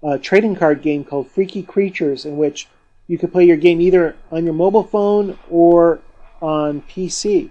[0.03, 2.69] a trading card game called Freaky Creatures, in which
[3.07, 6.01] you could play your game either on your mobile phone or
[6.41, 7.51] on PC.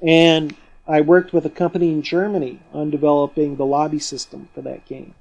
[0.00, 0.54] And
[0.86, 5.14] I worked with a company in Germany on developing the lobby system for that game.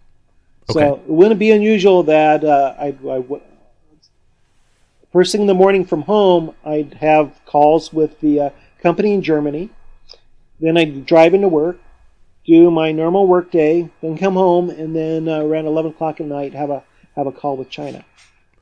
[0.70, 3.42] So it wouldn't be unusual that uh, I, I w-
[5.14, 8.50] first thing in the morning from home, I'd have calls with the uh,
[8.82, 9.70] company in Germany.
[10.60, 11.80] Then I'd drive into work,
[12.48, 16.28] do my normal work day, then come home, and then uh, around eleven o'clock at
[16.28, 16.84] night have a
[17.16, 18.04] have a call with China.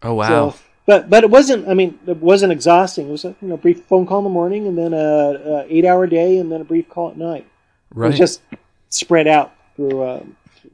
[0.01, 0.27] oh wow.
[0.27, 1.67] So, but but it wasn't.
[1.69, 3.07] I mean, it wasn't exhausting.
[3.07, 5.65] It was a you know brief phone call in the morning, and then a, a
[5.69, 7.45] eight hour day, and then a brief call at night.
[7.91, 8.07] It right.
[8.09, 8.41] was just
[8.89, 10.23] spread out through uh,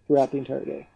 [0.07, 0.87] throughout the entire day.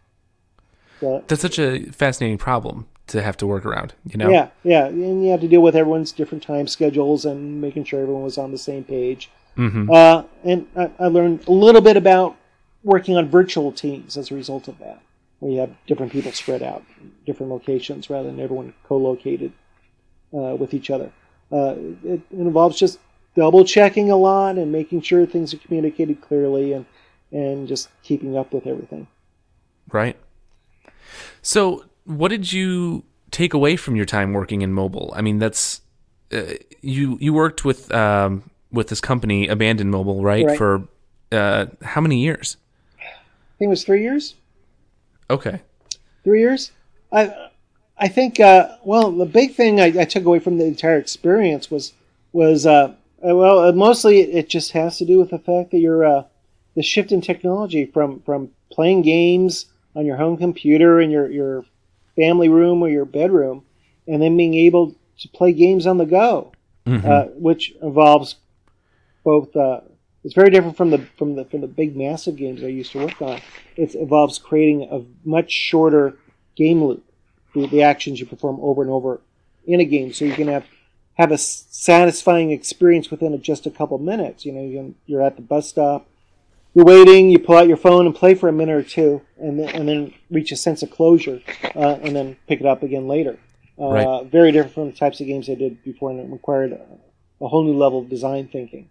[1.00, 3.92] So, That's such a fascinating problem to have to work around.
[4.06, 4.30] You know.
[4.30, 8.00] Yeah, yeah, and you have to deal with everyone's different time schedules and making sure
[8.00, 9.30] everyone was on the same page.
[9.56, 12.36] Hmm Uh, and I, I learned a little bit about
[12.84, 15.00] working on virtual teams as a result of that.
[15.40, 16.82] where you have different people spread out,
[17.26, 19.52] different locations, rather than everyone co-located
[20.32, 21.10] uh, with each other.
[21.52, 22.98] Uh, it, it involves just
[23.34, 26.86] double checking a lot and making sure things are communicated clearly and
[27.32, 29.06] and just keeping up with everything.
[29.92, 30.16] Right.
[31.42, 35.12] So, what did you take away from your time working in mobile?
[35.16, 35.82] I mean, that's
[36.32, 40.44] uh, you you worked with um, with this company, Abandon Mobile, right?
[40.46, 40.58] Right.
[40.58, 40.88] For
[41.32, 42.56] uh, how many years?
[42.98, 44.34] I think it was three years.
[45.30, 45.60] Okay.
[46.24, 46.72] Three years.
[47.12, 47.48] I
[47.98, 48.40] I think.
[48.40, 51.92] Uh, well, the big thing I, I took away from the entire experience was
[52.32, 56.04] was uh, well, uh, mostly it just has to do with the fact that you're
[56.04, 56.24] uh,
[56.74, 61.64] the shift in technology from from playing games on your home computer in your your
[62.14, 63.64] family room or your bedroom,
[64.06, 66.52] and then being able to play games on the go,
[66.86, 67.04] Mhm.
[67.04, 68.36] uh, which involves
[69.26, 69.54] both.
[69.54, 69.80] Uh,
[70.24, 73.04] it's very different from the from the from the big massive games I used to
[73.06, 73.40] work on.
[73.76, 74.98] It involves creating a
[75.28, 76.16] much shorter
[76.56, 77.04] game loop,
[77.54, 79.20] the, the actions you perform over and over
[79.66, 80.64] in a game, so you can have
[81.14, 84.44] have a satisfying experience within just a couple minutes.
[84.46, 86.06] You know, you're at the bus stop,
[86.74, 89.58] you're waiting, you pull out your phone and play for a minute or two, and
[89.58, 91.40] then, and then reach a sense of closure,
[91.74, 93.38] uh, and then pick it up again later.
[93.78, 94.26] Uh, Right.
[94.38, 96.86] Very different from the types of games I did before, and it required a,
[97.44, 98.88] a whole new level of design thinking.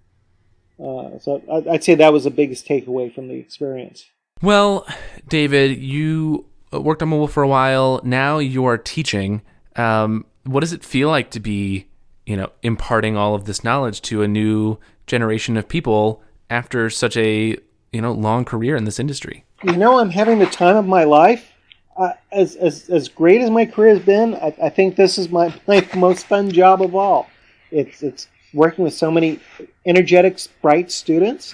[0.80, 4.06] Uh, so I'd say that was the biggest takeaway from the experience.
[4.42, 4.86] Well,
[5.28, 8.02] David, you worked on mobile for a while.
[8.04, 9.42] Now you are teaching.
[9.76, 11.88] Um, what does it feel like to be,
[12.26, 17.16] you know, imparting all of this knowledge to a new generation of people after such
[17.16, 17.58] a,
[17.94, 19.46] you know, long career in this industry?
[19.66, 21.52] you know, I'm having the time of my life.
[21.98, 25.30] Uh, as, as as great as my career has been, I, I think this is
[25.30, 27.28] my, my most fun job of all.
[27.72, 29.40] It's it's working with so many
[29.86, 31.54] energetic, bright students,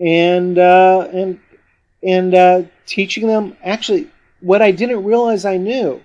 [0.00, 1.38] and uh, and
[2.02, 4.08] and uh, teaching them actually
[4.40, 6.00] what I didn't realize I knew.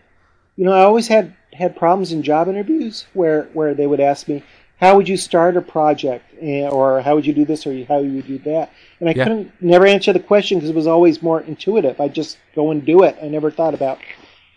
[0.55, 4.27] You know, I always had had problems in job interviews where where they would ask
[4.27, 4.43] me,
[4.79, 8.11] "How would you start a project?" Or "How would you do this?" or "How would
[8.11, 9.23] you do that?" And I Yeah.
[9.23, 11.99] couldn't never answer the question because it was always more intuitive.
[12.01, 13.15] I just go and do it.
[13.21, 13.99] I never thought about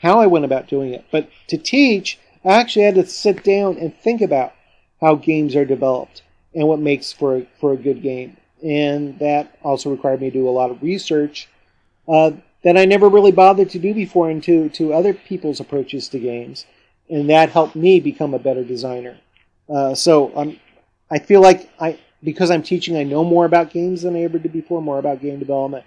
[0.03, 1.05] how I went about doing it.
[1.11, 4.53] But to teach, I actually had to sit down and think about
[5.01, 6.23] how games are developed
[6.55, 8.37] and what makes for a, for a good game.
[8.63, 11.49] And that also required me to do a lot of research
[12.09, 12.33] uh,
[12.65, 16.67] that I never really bothered to do before into to other people's approaches to games,
[17.09, 19.19] and that helped me become a better designer.
[19.69, 20.59] Uh, so I'm,
[21.11, 24.39] I feel like I because I'm teaching, I know more about games than I ever
[24.39, 25.85] did before, more about game development,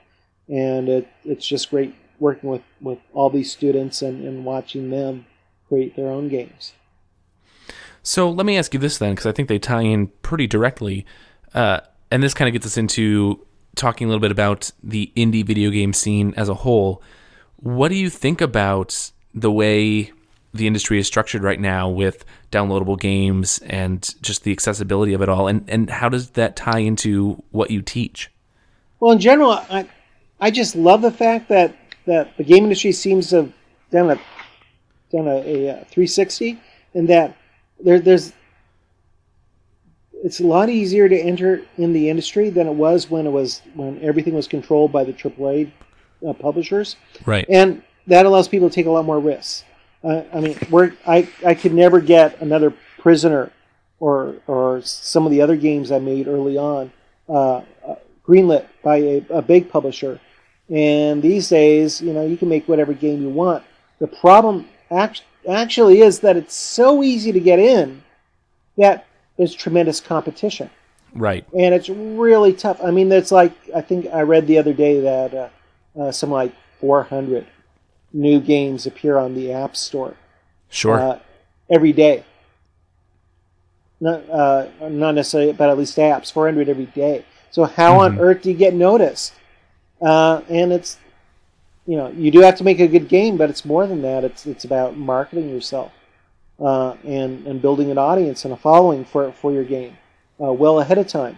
[0.47, 5.25] and it, it's just great working with, with all these students and, and watching them
[5.67, 6.73] create their own games.
[8.09, 11.05] So let me ask you this then, because I think they tie in pretty directly.
[11.53, 13.45] Uh, and this kind of gets us into
[13.75, 17.03] talking a little bit about the indie video game scene as a whole.
[17.57, 20.11] What do you think about the way
[20.55, 25.29] the industry is structured right now with downloadable games and just the accessibility of it
[25.29, 25.47] all?
[25.47, 28.31] And, and how does that tie into what you teach?
[28.99, 29.87] Well, in general, I,
[30.39, 31.75] I just love the fact that,
[32.07, 33.53] that the game industry seems to have
[33.91, 34.19] done a
[35.11, 36.59] done a, a, uh 360,
[36.95, 37.35] and that
[37.83, 38.33] there, there's
[40.23, 43.61] it's a lot easier to enter in the industry than it was when it was
[43.73, 45.71] when everything was controlled by the AAA
[46.27, 47.45] uh, publishers, Right.
[47.49, 49.63] and that allows people to take a lot more risks.
[50.03, 53.51] Uh, I mean, we're, I I could never get another Prisoner
[54.01, 56.91] or or some of the other games I made early on
[57.29, 60.19] uh, uh, greenlit by a, a big publisher.
[60.69, 63.63] And these days, you know, you can make whatever game you want.
[63.99, 68.03] The problem act- actually is that it's so easy to get in
[68.77, 69.05] that
[69.37, 70.69] there's tremendous competition
[71.13, 71.45] Right.
[71.57, 72.79] and it's really tough.
[72.83, 75.49] I mean, it's like I think I read the other day that uh,
[75.99, 77.47] uh, some like 400
[78.13, 80.15] new games appear on the App Store
[80.69, 80.99] Sure.
[80.99, 81.19] uh,
[81.69, 82.23] every day.
[83.99, 87.25] Not uh, not necessarily, but at least apps 400 every day.
[87.51, 89.33] So how on earth do you get noticed?
[90.01, 90.97] Uh, and it's
[91.89, 94.21] you know you do have to make a good game, but it's more than that.
[94.23, 95.91] It's it's about marketing yourself
[96.69, 99.93] uh, and and building an audience and a following for for your game
[100.43, 101.37] uh, well ahead of time.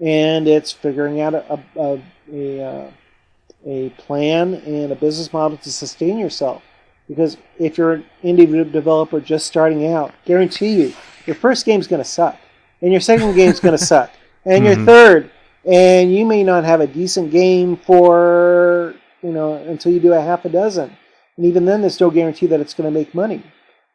[0.00, 2.90] And it's figuring out a a, a, a, uh,
[3.66, 6.62] a plan and a business model to sustain yourself.
[7.08, 10.92] Because if you're an indie developer just starting out, guarantee you,
[11.26, 12.36] your first game's going to suck,
[12.82, 14.10] and your second game's going to suck,
[14.44, 14.84] and your Mhm.
[14.84, 15.30] third,
[15.64, 18.77] and you may not have a decent game for
[19.22, 20.96] you know until you do a half a dozen,
[21.36, 23.42] and even then, there's no guarantee that it's going to make money.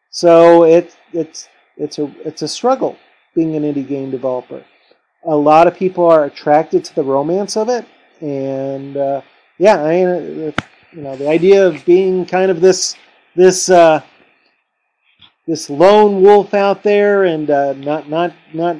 [0.10, 2.98] So it it's it's a it's a struggle
[3.36, 4.64] being an indie game developer.
[5.26, 7.86] A lot of people are attracted to the romance of it,
[8.22, 9.22] and uh,
[9.58, 10.56] yeah, I mean, if,
[10.92, 12.96] you know the idea of being kind of this
[13.36, 14.02] this uh,
[15.48, 18.78] this lone wolf out there and uh, not not not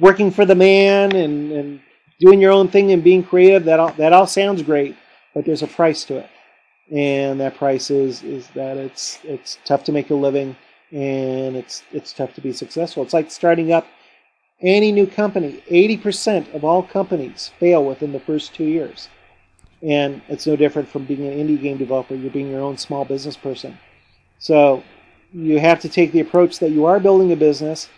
[0.00, 1.80] working for the man and, and
[2.18, 4.96] doing your own thing and being creative that all, that all sounds great
[5.34, 6.30] but there's a price to it.
[6.92, 10.56] And that price is is that it's it's tough to make a living
[10.90, 13.02] and it's it's tough to be successful.
[13.02, 13.86] It's like starting up
[14.60, 15.62] any new company.
[15.70, 19.08] 80% of all companies fail within the first two years.
[19.82, 22.14] And it's no different from being an indie game developer.
[22.14, 23.78] You're being your own small business person.
[24.38, 24.82] So
[25.32, 27.88] you have to take the approach that you are building a business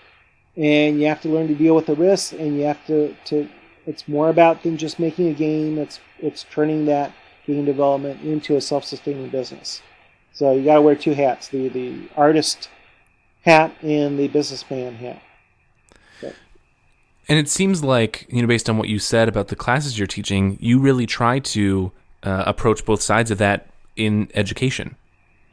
[0.57, 3.49] and you have to learn to deal with the risks and you have to, to
[3.87, 5.79] it's more about than just making a game.
[5.79, 7.13] It's it's turning that
[7.47, 9.83] game development into a self-sustaining business
[10.33, 12.69] so you got to wear two hats the the artist
[13.45, 15.21] hat and the businessman hat
[16.21, 16.33] so.
[17.29, 20.07] and it seems like you know based on what you said about the classes you're
[20.07, 23.67] teaching you really try to uh, approach both sides of that
[23.97, 24.97] in education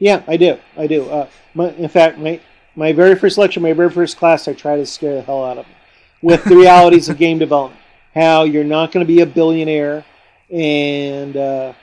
[0.00, 0.58] yeah, I do.
[0.76, 1.08] I do.
[1.08, 2.40] Uh, my, in fact, my
[2.74, 5.58] my very first lecture, my very first class, I try to scare the hell out
[5.58, 5.74] of them
[6.22, 7.80] with the realities of game development.
[8.14, 10.04] How you're not going to be a billionaire,
[10.50, 11.74] and uh,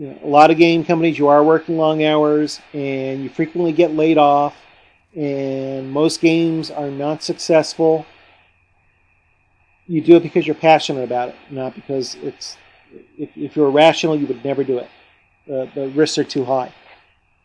[0.00, 3.72] you know, a lot of game companies you are working long hours, and you frequently
[3.72, 4.56] get laid off,
[5.14, 8.06] and most games are not successful.
[9.86, 12.56] You do it because you're passionate about it, not because it's.
[13.16, 14.88] If, if you were rational, you would never do it.
[15.48, 16.72] Uh, the risks are too high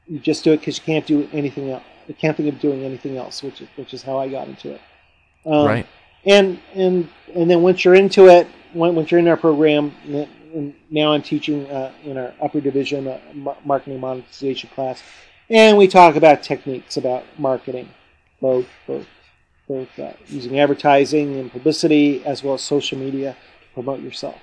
[0.07, 1.83] you just do it because you can't do anything else.
[2.07, 4.73] You can't think of doing anything else, which is which is how I got into
[4.73, 4.81] it.
[5.45, 5.87] Um, right.
[6.25, 9.93] And and and then once you're into it, once you're in our program,
[10.55, 13.19] and now I'm teaching uh, in our upper division uh,
[13.65, 15.03] marketing monetization class,
[15.49, 17.89] and we talk about techniques about marketing,
[18.41, 19.05] both both
[19.67, 24.39] both uh, using advertising and publicity as well as social media to promote yourself.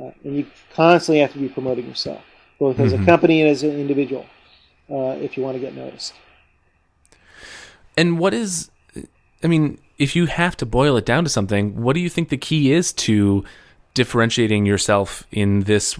[0.00, 2.22] Uh, and you constantly have to be promoting yourself,
[2.58, 2.84] both mm-hmm.
[2.84, 3.06] as a mm-hmm.
[3.06, 4.26] company and as an individual
[4.90, 6.14] uh, if you want to get noticed.
[7.96, 8.70] And what is,
[9.42, 12.28] I mean, if you have to boil it down to something, what do you think
[12.28, 13.44] the key is to
[13.94, 15.98] differentiating yourself in this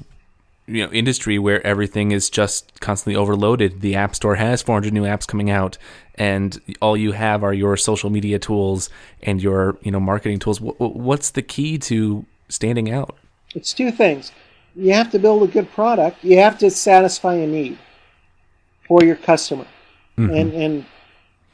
[0.66, 5.04] you know industry where everything is just constantly overloaded the app store has 400 new
[5.04, 5.78] apps coming out
[6.16, 8.90] and all you have are your social media tools
[9.22, 13.16] and your you know marketing tools what's the key to standing out
[13.54, 14.30] it's two things
[14.76, 17.78] you have to build a good product you have to satisfy a need
[18.88, 19.66] for your customer.
[20.16, 20.34] Mm-hmm.
[20.34, 20.84] And, and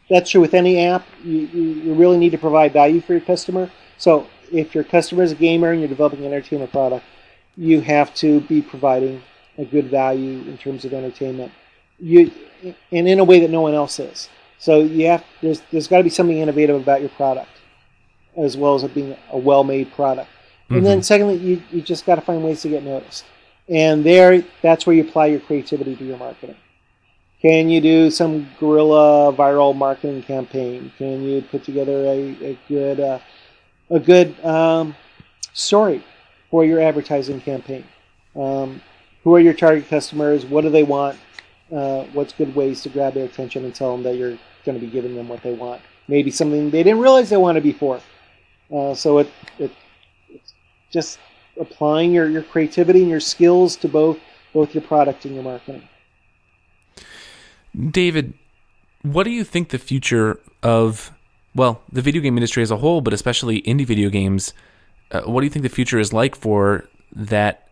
[0.09, 1.05] that's true with any app.
[1.22, 3.70] You, you really need to provide value for your customer.
[3.99, 7.05] So if your customer is a gamer and you're developing an entertainment product,
[7.57, 9.22] you have to be providing
[9.59, 11.53] a good value in terms of entertainment.
[11.99, 12.30] You
[12.90, 14.28] and in a way that no one else is.
[14.59, 17.51] So you have there's there's got to be something innovative about your product,
[18.36, 20.28] as well as it being a well-made product.
[20.30, 20.74] Mm-hmm.
[20.76, 21.03] And then mm-hmm.
[21.03, 23.24] secondly, you, you just got to find ways to get noticed.
[23.68, 26.57] And there, that's where you apply your creativity to your marketing.
[27.40, 30.90] Can you do some guerrilla viral marketing campaign?
[30.97, 33.18] Can you put together a, a good uh,
[33.91, 34.95] a good um,
[35.53, 36.03] story
[36.51, 37.85] for your advertising campaign?
[38.37, 38.80] Um,
[39.22, 40.45] who are your target customers?
[40.45, 41.18] What do they want?
[41.72, 44.85] Uh, what's good ways to grab their attention and tell them that you're going to
[44.85, 45.80] be giving them what they want?
[46.09, 48.01] Maybe something they didn't realize they wanted before.
[48.72, 49.70] Uh, so it, it
[50.28, 50.53] it's
[50.91, 51.18] just
[51.59, 54.18] applying your, your creativity and your skills to both
[54.53, 55.89] both your product and your marketing.
[57.91, 58.35] David,
[59.03, 61.12] what do you think the future of,
[61.55, 64.53] well, the video game industry as a whole, but especially indie video games,
[65.11, 67.69] uh, what do you think the future is like for that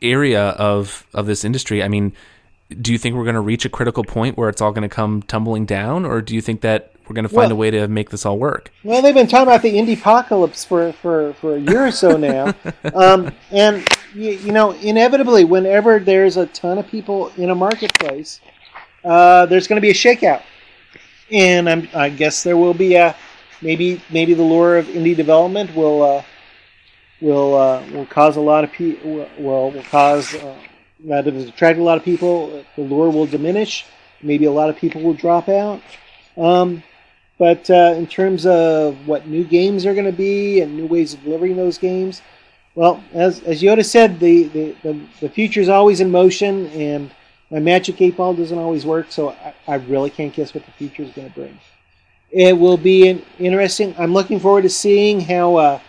[0.00, 1.82] area of of this industry?
[1.82, 2.12] I mean,
[2.80, 4.94] do you think we're going to reach a critical point where it's all going to
[4.94, 7.70] come tumbling down, or do you think that we're going to find well, a way
[7.70, 8.72] to make this all work?
[8.84, 12.16] Well, they've been talking about the indie apocalypse for, for, for a year or so
[12.16, 12.54] now,
[12.94, 18.40] um, and you, you know, inevitably, whenever there's a ton of people in a marketplace,
[19.04, 20.42] uh, there's going to be a shakeout,
[21.32, 23.16] and I'm, i guess there will be a
[23.62, 26.22] maybe maybe the lure of indie development will uh,
[27.20, 30.56] will uh, will cause a lot of people will will cause uh,
[31.04, 32.64] rather than attract a lot of people.
[32.76, 33.86] The lure will diminish.
[34.22, 35.82] Maybe a lot of people will drop out.
[36.36, 36.82] Um,
[37.38, 41.14] but uh, in terms of what new games are going to be and new ways
[41.14, 42.22] of delivering those games,
[42.74, 47.10] well, as, as Yoda said, the, the, the, the future is always in motion, and
[47.52, 50.72] my magic eight ball doesn't always work, so I, I really can't guess what the
[50.72, 51.60] future is going to bring.
[52.30, 53.94] It will be an interesting.
[53.98, 55.80] I'm looking forward to seeing how uh,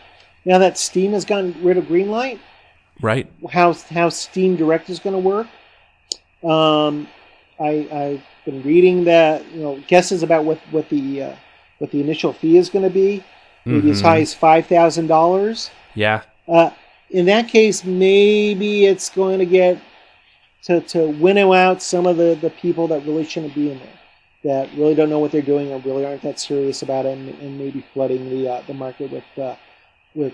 [0.43, 2.39] now that Steam has gotten rid of Greenlight,
[3.01, 3.31] right?
[3.49, 5.47] How how Steam Direct is going to work.
[6.43, 7.07] Um,
[7.57, 11.35] I I've been reading that you know guesses about what what the uh,
[11.77, 13.23] what the initial fee is going to be,
[13.63, 13.91] maybe mm-hmm.
[13.91, 15.71] as high as five thousand dollars.
[15.95, 16.23] Yeah.
[16.45, 16.71] Uh,
[17.09, 19.77] in that case, maybe it's going to get
[20.63, 23.99] to, to winnow out some of the, the people that really shouldn't be in there,
[24.43, 27.29] that really don't know what they're doing or really aren't that serious about it, and,
[27.41, 29.55] and maybe flooding the uh, the market with uh,
[30.15, 30.33] with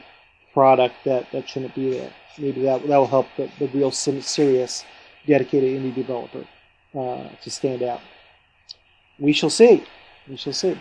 [0.53, 2.11] product that, that shouldn't be there.
[2.37, 4.85] Maybe that that will help the, the real serious,
[5.25, 6.45] dedicated indie developer
[6.95, 8.01] uh, to stand out.
[9.19, 9.83] We shall see.
[10.27, 10.79] We shall see.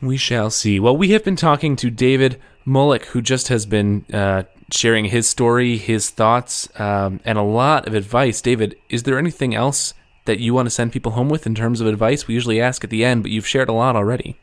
[0.00, 0.80] We shall see.
[0.80, 5.28] Well, we have been talking to David Mullich, who just has been uh, sharing his
[5.28, 8.40] story, his thoughts, um, and a lot of advice.
[8.40, 9.94] David, is there anything else
[10.26, 12.26] that you want to send people home with in terms of advice?
[12.26, 14.36] We usually ask at the end, but you've shared a lot already.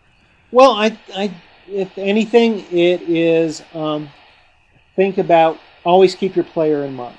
[0.52, 1.32] Well, I, I
[1.68, 4.10] if anything, it is um,
[4.96, 7.18] think about always keep your player in mind.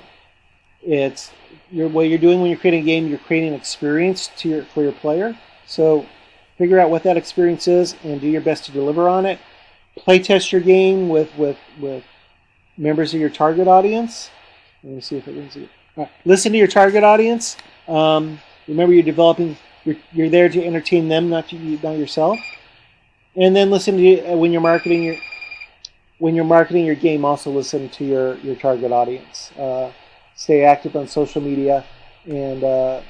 [0.81, 1.31] It's
[1.71, 3.07] your, what you're doing when you're creating a game.
[3.07, 5.37] You're creating an experience to your for your player.
[5.65, 6.05] So
[6.57, 9.39] figure out what that experience is and do your best to deliver on it.
[9.97, 12.03] Play test your game with with with
[12.77, 14.29] members of your target audience.
[14.83, 15.57] Let me see if it rings.
[15.95, 16.09] Right.
[16.25, 17.57] Listen to your target audience.
[17.87, 19.57] Um, remember, you're developing.
[19.83, 22.39] You're, you're there to entertain them, not to, not yourself.
[23.35, 25.15] And then listen to uh, when you're marketing your
[26.19, 27.25] when you're marketing your game.
[27.25, 29.51] Also listen to your your target audience.
[29.57, 29.91] Uh,
[30.35, 31.85] stay active on social media
[32.25, 33.01] and uh,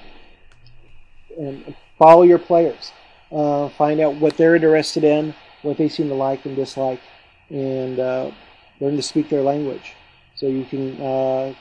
[1.38, 2.92] and follow your players.
[3.32, 7.02] Uh, find out what they're interested in, what they seem to like and dislike,
[7.50, 8.32] and uh,
[8.80, 9.94] learn to speak their language,
[10.36, 11.54] so you can uh,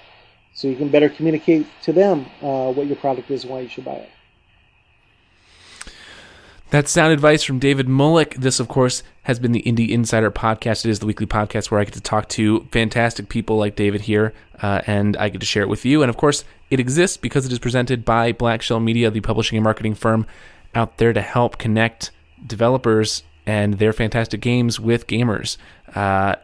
[0.54, 3.68] so you can better communicate to them uh, what your product is and why you
[3.68, 4.10] should buy it.
[6.70, 8.34] That's sound advice from David Mullich.
[8.34, 10.84] This, of course, has been the Indie Insider podcast.
[10.84, 14.00] It is the weekly podcast where I get to talk to fantastic people like David
[14.00, 16.02] here, uh, and I get to share it with you.
[16.02, 19.56] And of course, it exists because it is presented by Black Shell Media, the publishing
[19.56, 20.26] and marketing firm
[20.74, 22.10] out there to help connect
[22.44, 25.58] developers and their fantastic games with gamers.
[25.94, 26.34] Uh,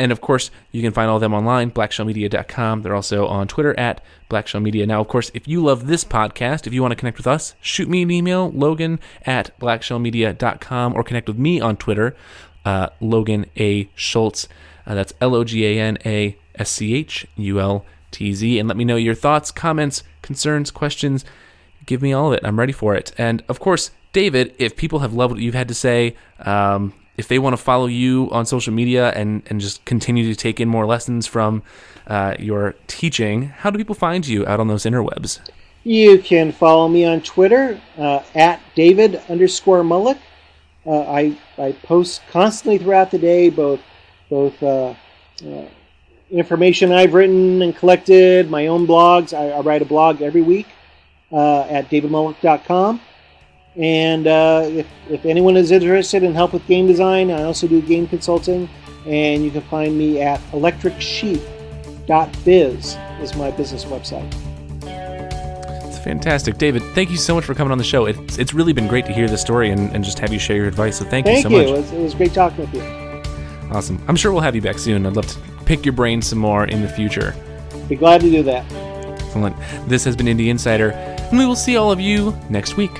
[0.00, 2.82] and of course, you can find all of them online, blackshellmedia.com.
[2.82, 4.86] They're also on Twitter at blackshellmedia.
[4.86, 7.54] Now, of course, if you love this podcast, if you want to connect with us,
[7.60, 12.16] shoot me an email, logan at blackshellmedia.com, or connect with me on Twitter,
[12.64, 13.90] uh, Logan A.
[13.94, 14.48] Schultz.
[14.86, 18.58] Uh, that's L O G A N A S C H U L T Z.
[18.58, 21.26] And let me know your thoughts, comments, concerns, questions.
[21.84, 22.40] Give me all of it.
[22.44, 23.12] I'm ready for it.
[23.18, 27.28] And of course, David, if people have loved what you've had to say, um, if
[27.28, 30.68] they want to follow you on social media and, and just continue to take in
[30.68, 31.62] more lessons from
[32.06, 35.38] uh, your teaching, how do people find you out on those interwebs?
[35.84, 40.18] You can follow me on Twitter uh, at David underscore Mullich.
[40.86, 43.80] Uh, I, I post constantly throughout the day, both
[44.30, 44.94] both uh,
[45.44, 45.64] uh,
[46.30, 49.36] information I've written and collected, my own blogs.
[49.36, 50.68] I, I write a blog every week
[51.32, 53.00] uh, at davidmullich.com.
[53.76, 57.80] And uh, if, if anyone is interested in help with game design, I also do
[57.80, 58.68] game consulting.
[59.06, 64.34] And you can find me at electricsheep.biz is my business website.
[65.86, 66.58] It's fantastic.
[66.58, 68.06] David, thank you so much for coming on the show.
[68.06, 70.56] It's, it's really been great to hear the story and, and just have you share
[70.56, 70.98] your advice.
[70.98, 71.58] So thank, thank you so you.
[71.58, 71.68] much.
[71.68, 72.82] It was, it was great talking with you.
[73.70, 74.02] Awesome.
[74.08, 75.06] I'm sure we'll have you back soon.
[75.06, 77.34] I'd love to pick your brain some more in the future.
[77.88, 78.64] Be glad to do that.
[79.20, 79.56] Excellent.
[79.88, 82.90] This has been Indie Insider, and we will see all of you next week.